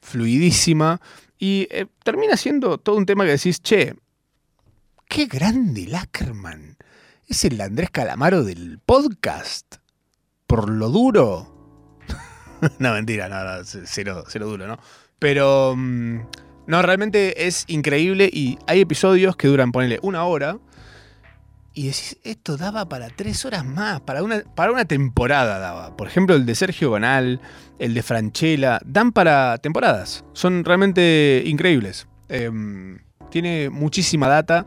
[0.00, 1.02] fluidísima
[1.38, 3.94] y eh, termina siendo todo un tema que decís, che,
[5.06, 6.78] qué grande Lackerman.
[7.28, 9.76] Es el Andrés Calamaro del podcast.
[10.46, 11.53] Por lo duro,
[12.78, 14.78] no, mentira, no, cero, duro, ¿no?
[15.18, 15.74] Pero.
[15.76, 16.20] Mm,
[16.66, 20.58] no, realmente es increíble y hay episodios que duran, ponele, una hora.
[21.74, 25.96] Y decís, esto daba para tres horas más, para una, para una temporada daba.
[25.96, 27.40] Por ejemplo, el de Sergio Gonal,
[27.78, 30.24] el de Franchella, dan para temporadas.
[30.32, 32.06] Son realmente increíbles.
[32.28, 33.00] Em,
[33.30, 34.66] tiene muchísima data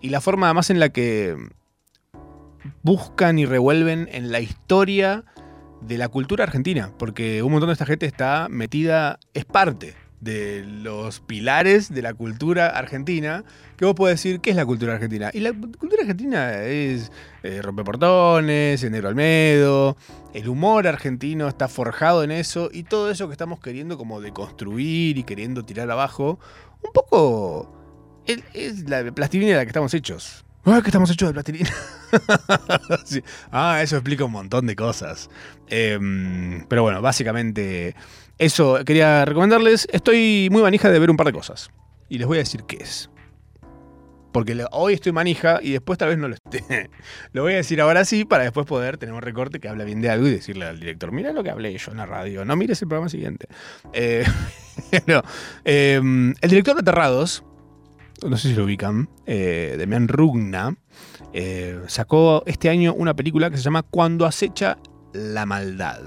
[0.00, 1.36] y la forma además en la que
[2.82, 5.24] buscan y revuelven en la historia
[5.86, 10.64] de la cultura argentina, porque un montón de esta gente está metida, es parte de
[10.66, 13.44] los pilares de la cultura argentina,
[13.76, 15.30] que vos podés decir, ¿qué es la cultura argentina?
[15.34, 17.12] Y la cultura argentina es
[17.42, 19.96] eh, rompeportones, el negro Almedo,
[20.32, 25.18] el humor argentino está forjado en eso, y todo eso que estamos queriendo como deconstruir
[25.18, 26.38] y queriendo tirar abajo,
[26.82, 27.70] un poco
[28.26, 30.43] es, es la plastilina de la que estamos hechos.
[30.66, 31.70] Ah, que estamos hechos de plastilina.
[33.50, 35.28] Ah, eso explica un montón de cosas.
[35.68, 37.96] Em, pero bueno, básicamente
[38.38, 39.88] eso quería recomendarles.
[39.92, 41.70] Estoy muy manija de ver un par de cosas.
[42.08, 43.10] Y les voy a decir qué es.
[44.32, 46.90] Porque hoy estoy manija y después tal vez no lo esté.
[47.32, 50.00] Lo voy a decir ahora sí para después poder tener un recorte que habla bien
[50.00, 52.44] de algo y decirle al director, mira lo que hablé yo en la radio.
[52.44, 53.48] No mires el programa siguiente.
[53.92, 54.24] Eh.
[55.64, 57.44] Em, el director de Aterrados,
[58.28, 60.76] no sé si lo ubican, eh, Demian Rugna,
[61.32, 64.78] eh, sacó este año una película que se llama Cuando acecha
[65.12, 66.00] la maldad.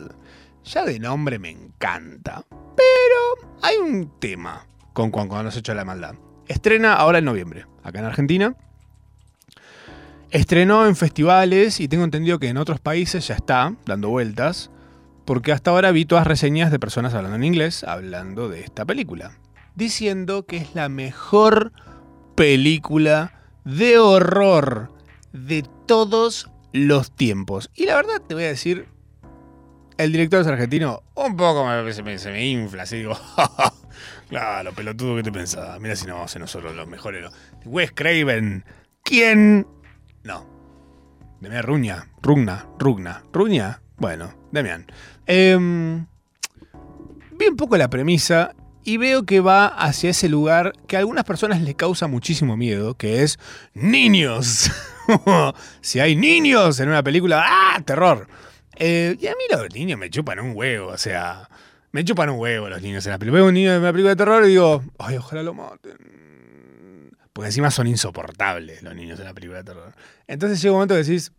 [0.63, 6.15] Ya de nombre me encanta, pero hay un tema con Cuando, acecha la maldad.
[6.47, 8.55] Estrena ahora en noviembre, acá en Argentina.
[10.29, 14.71] Estrenó en festivales y tengo entendido que en otros países ya está dando vueltas,
[15.23, 19.31] porque hasta ahora vi todas reseñas de personas hablando en inglés, hablando de esta película,
[19.75, 21.71] diciendo que es la mejor
[22.37, 23.33] película
[23.65, 24.91] de horror
[25.33, 27.71] de todos los tiempos.
[27.73, 28.87] Y la verdad te voy a decir,
[29.97, 33.17] el director es argentino, un poco me- se me, infla, así digo,
[34.29, 37.25] claro, pelotudo que te pensaba, mira si no vamos a ser nosotros los mejores.
[37.65, 38.63] Wes Craven,
[39.03, 39.65] ¿quién?
[40.23, 40.45] No.
[41.41, 44.85] Demian Ruña, Rugna, Rugna, Ruña, bueno, Demian.
[45.25, 46.05] Em,
[47.31, 48.53] vi un poco la premisa
[48.87, 52.93] y veo que va hacia ese lugar que a algunas personas les causa muchísimo miedo,
[52.93, 53.37] que es
[53.73, 54.71] niños.
[55.81, 57.81] si hay niños en una película, ¡ah!
[57.83, 58.29] Terror.
[58.77, 61.49] Eh, y a mí los niños me chupan un huevo, o sea,
[61.91, 63.41] me chupan un huevo los niños en la película.
[63.41, 65.97] Veo un niño en una película de terror y digo, ay, ojalá lo maten.
[67.33, 69.93] Porque encima son insoportables los niños en la película de terror.
[70.27, 71.33] Entonces llega un momento que decís,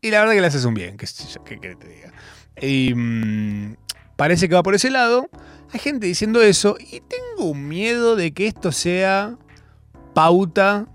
[0.00, 1.06] y la verdad que le haces un bien, que
[1.44, 2.12] ¿qué querés que te diga?
[2.60, 3.76] Y mm,
[4.18, 5.30] parece que va por ese lado.
[5.72, 9.38] Hay gente diciendo eso y tengo un miedo de que esto sea
[10.12, 10.86] pauta,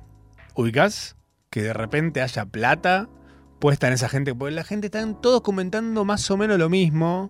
[0.55, 1.15] ubicás,
[1.49, 3.07] que de repente haya plata
[3.59, 7.29] puesta en esa gente, porque la gente están todos comentando más o menos lo mismo.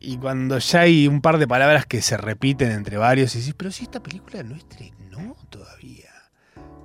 [0.00, 3.54] Y cuando ya hay un par de palabras que se repiten entre varios, y decís,
[3.54, 6.10] pero si esta película no estrenó todavía.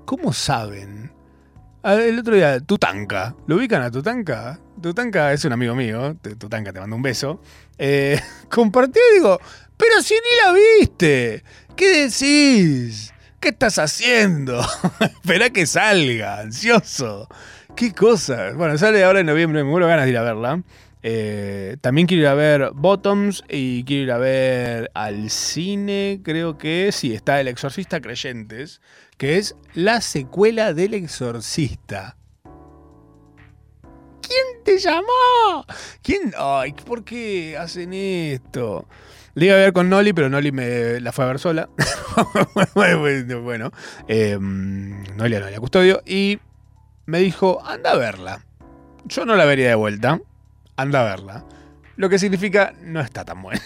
[0.03, 1.13] ¿Cómo saben?
[1.83, 3.33] El otro día, Tutanka.
[3.47, 4.59] ¿Lo ubican a Tutanka?
[4.83, 6.15] Tutanka es un amigo mío.
[6.37, 7.41] Tutanka, te mando un beso.
[7.77, 8.19] Eh,
[8.49, 9.39] compartió y digo,
[9.77, 11.43] pero si ni la viste.
[11.75, 13.13] ¿Qué decís?
[13.39, 14.61] ¿Qué estás haciendo?
[14.99, 17.29] Esperá que salga, ansioso.
[17.75, 18.51] ¿Qué cosa?
[18.51, 20.61] Bueno, sale ahora en noviembre, me muero ganas de ir a verla.
[21.01, 26.57] Eh, también quiero ir a ver Bottoms y quiero ir a ver al cine, creo
[26.57, 28.81] que sí, está El Exorcista Creyentes,
[29.17, 32.17] que es la secuela del Exorcista.
[34.27, 35.65] ¿Quién te llamó?
[36.01, 36.33] ¿Quién?
[36.37, 38.87] Ay, ¿por qué hacen esto?
[39.35, 41.69] Le iba a ver con Noli, pero Noli me la fue a ver sola.
[42.75, 43.71] bueno,
[44.07, 46.01] eh, Noli a Noli a Custodio.
[46.05, 46.39] Y
[47.05, 48.45] me dijo, anda a verla.
[49.05, 50.21] Yo no la vería de vuelta.
[50.77, 51.45] Anda a verla.
[51.95, 53.61] Lo que significa, no está tan buena.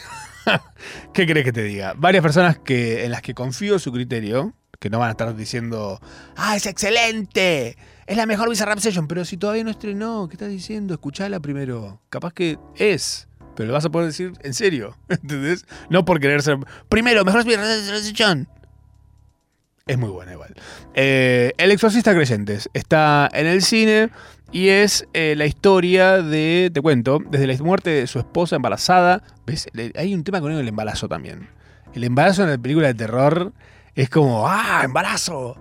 [1.13, 1.93] ¿Qué crees que te diga?
[1.97, 5.99] Varias personas que, en las que confío su criterio, que no van a estar diciendo,
[6.35, 7.77] ¡ah, es excelente!
[8.07, 10.93] Es la mejor Bizarrap Session, pero si todavía no estrenó, ¿qué estás diciendo?
[10.93, 11.99] Escuchala primero.
[12.09, 15.65] Capaz que es, pero lo vas a poder decir en serio, ¿entendés?
[15.89, 18.47] No por querer ser, primero, mejor Bizarrap Session.
[19.87, 20.53] Es muy buena igual.
[20.93, 24.09] Eh, el exorcista creyentes está en el cine
[24.51, 29.23] y es eh, la historia de, te cuento, desde la muerte de su esposa embarazada.
[29.45, 29.67] ¿Ves?
[29.95, 31.49] Hay un tema con el embarazo también.
[31.93, 33.53] El embarazo en la película de terror
[33.95, 35.57] es como, ¡ah, embarazo!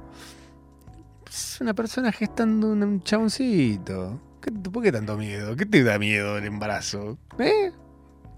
[1.36, 4.18] Es una persona gestando un- chaboncito.
[4.40, 5.54] ¿Qué- ¿Por qué tanto miedo?
[5.54, 7.18] ¿Qué te da miedo el embarazo?
[7.38, 7.72] ¿Eh?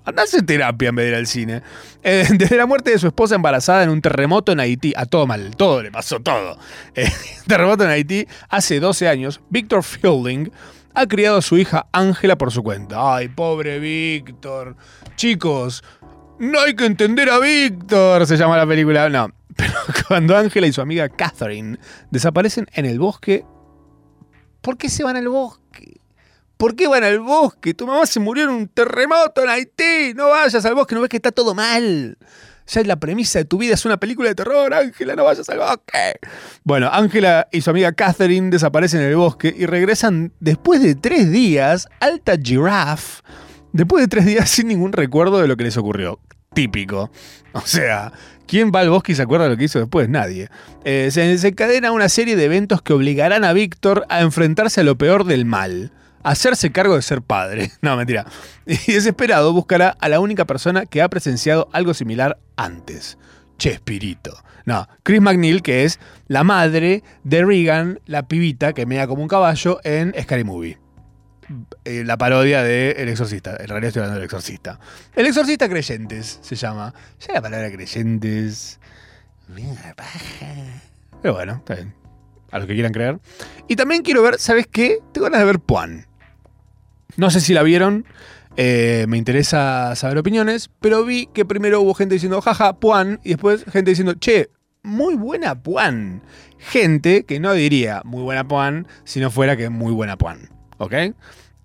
[0.05, 1.63] Andá a hacer terapia en vez de ir al cine.
[2.03, 5.29] Eh, desde la muerte de su esposa embarazada en un terremoto en Haití, a todo
[5.29, 6.59] mal, todo le pasó todo.
[6.97, 7.09] Eh,
[7.47, 10.51] terremoto en Haití, hace 12 años, Victor Fielding
[10.95, 13.15] ha criado a su hija Ángela por su cuenta.
[13.15, 14.75] Ay, pobre Víctor.
[15.15, 15.85] Chicos,
[16.41, 19.09] no hay que entender a Víctor, se llama la película.
[19.09, 19.29] No,
[19.59, 19.75] pero
[20.09, 21.79] cuando Ángela y su amiga Catherine
[22.11, 23.45] desaparecen en el bosque,
[24.63, 26.01] ¿por qué se van al bosque?
[26.57, 27.75] ¿Por qué van al bosque?
[27.75, 30.15] Tu mamá se murió en un terremoto en Haití.
[30.15, 32.19] No vayas al bosque, no ves que está todo mal.
[32.69, 35.59] Ya la premisa de tu vida es una película de terror, Ángela, no vayas al
[35.59, 36.21] bosque.
[36.65, 41.31] Bueno, Ángela y su amiga Catherine desaparecen en el bosque y regresan después de tres
[41.31, 43.23] días, alta giraffe,
[43.73, 46.21] después de tres días sin ningún recuerdo de lo que les ocurrió.
[46.55, 47.11] típico.
[47.53, 48.13] O sea,
[48.49, 50.09] ¿quién va al bosque y se acuerda de lo que hizo después?
[50.09, 50.49] Nadie.
[50.85, 54.99] Eh, se desencadena una serie de eventos que obligarán a Víctor a enfrentarse a lo
[54.99, 55.93] peor del mal.
[56.25, 57.71] Hacerse cargo de ser padre.
[57.83, 58.27] No, mentira.
[58.67, 63.19] Y desesperado buscará a la única persona que ha presenciado algo similar antes.
[63.59, 64.37] Chespirito.
[64.65, 69.29] No, Chris McNeil, que es la madre de Regan, la pibita que mea como un
[69.29, 70.79] caballo en Scary Movie.
[71.85, 73.53] Eh, la parodia de El Exorcista.
[73.53, 74.79] En realidad estoy hablando del Exorcista.
[75.15, 76.95] El Exorcista Creyentes se llama.
[77.27, 78.79] Ya la palabra Creyentes.
[81.23, 81.95] Pero bueno, está bien.
[82.51, 83.19] A los que quieran creer.
[83.67, 84.99] Y también quiero ver, ¿sabes qué?
[85.13, 86.07] Tengo ganas de ver Puan.
[87.17, 88.05] No sé si la vieron.
[88.57, 90.71] eh, me interesa saber opiniones.
[90.81, 93.21] Pero vi que primero hubo gente diciendo, jaja, Puan.
[93.25, 94.51] Y después gente diciendo, che,
[94.83, 96.23] muy buena Puan.
[96.59, 100.51] Gente que no diría muy buena Puan si no fuera que muy buena Puan.
[100.79, 100.95] ¿Ok?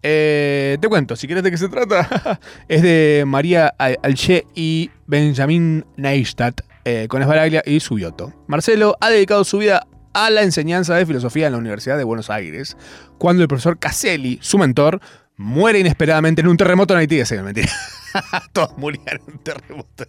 [0.06, 2.40] Eh, te cuento, si quieres de qué se trata.
[2.68, 8.34] es de María Al- Alche y Benjamín Neistat, eh, con Esbaraglia y Subioto.
[8.48, 12.30] Marcelo ha dedicado su vida a la enseñanza de filosofía en la Universidad de Buenos
[12.30, 12.76] Aires,
[13.18, 15.00] cuando el profesor Caselli, su mentor,
[15.38, 17.20] muere inesperadamente en un terremoto en Haití.
[17.22, 17.72] Ese, mentira.
[18.54, 20.06] Todos murieron en un terremoto.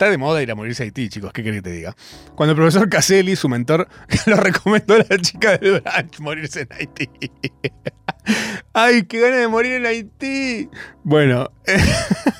[0.00, 1.94] Está de moda ir a morirse a Haití, chicos, ¿qué querés que te diga?
[2.34, 3.86] Cuando el profesor Caselli, su mentor,
[4.26, 7.08] lo recomendó a la chica del branch morirse en Haití.
[8.72, 10.70] ¡Ay, qué ganas de morir en Haití!
[11.02, 11.50] Bueno,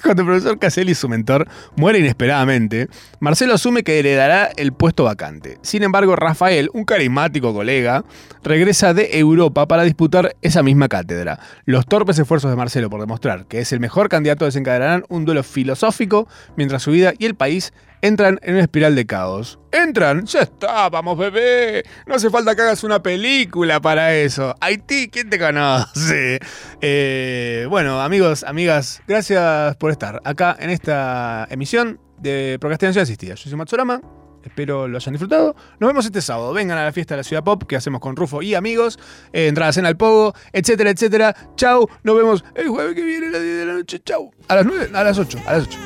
[0.03, 2.89] cuando el profesor Caselli, su mentor, muere inesperadamente,
[3.21, 5.59] Marcelo asume que heredará el puesto vacante.
[5.63, 8.05] Sin embargo, Rafael, un carismático colega,
[8.43, 11.41] regresa de Europa para disputar esa misma cátedra.
[11.65, 15.43] Los torpes esfuerzos de Marcelo por demostrar que es el mejor candidato desencadenarán un duelo
[15.43, 17.73] filosófico mientras su vida y el país
[18.03, 19.59] entran en una espiral de caos.
[19.73, 20.25] ¡Entran!
[20.27, 20.89] ¡Ya está!
[20.89, 21.83] ¡Vamos, bebé!
[22.07, 24.55] No hace falta que hagas una película para eso.
[24.61, 26.41] Haití, ¿quién te conoce?
[26.83, 33.35] Eh, bueno, amigos, amigas, gracias por estar acá en esta emisión de Procrastinación Asistida.
[33.35, 34.01] Yo soy Matsurama.
[34.45, 35.55] Espero lo hayan disfrutado.
[35.79, 36.53] Nos vemos este sábado.
[36.53, 38.99] Vengan a la fiesta de la Ciudad Pop que hacemos con Rufo y amigos.
[39.33, 41.35] Eh, entradas en al Pogo, etcétera, etcétera.
[41.57, 41.89] Chau.
[42.03, 44.01] Nos vemos el jueves que viene a las 10 de la noche.
[44.05, 44.31] Chau.
[44.49, 45.39] A las 9, a las 8.
[45.47, 45.79] A las 8.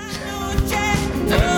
[1.29, 1.54] noche,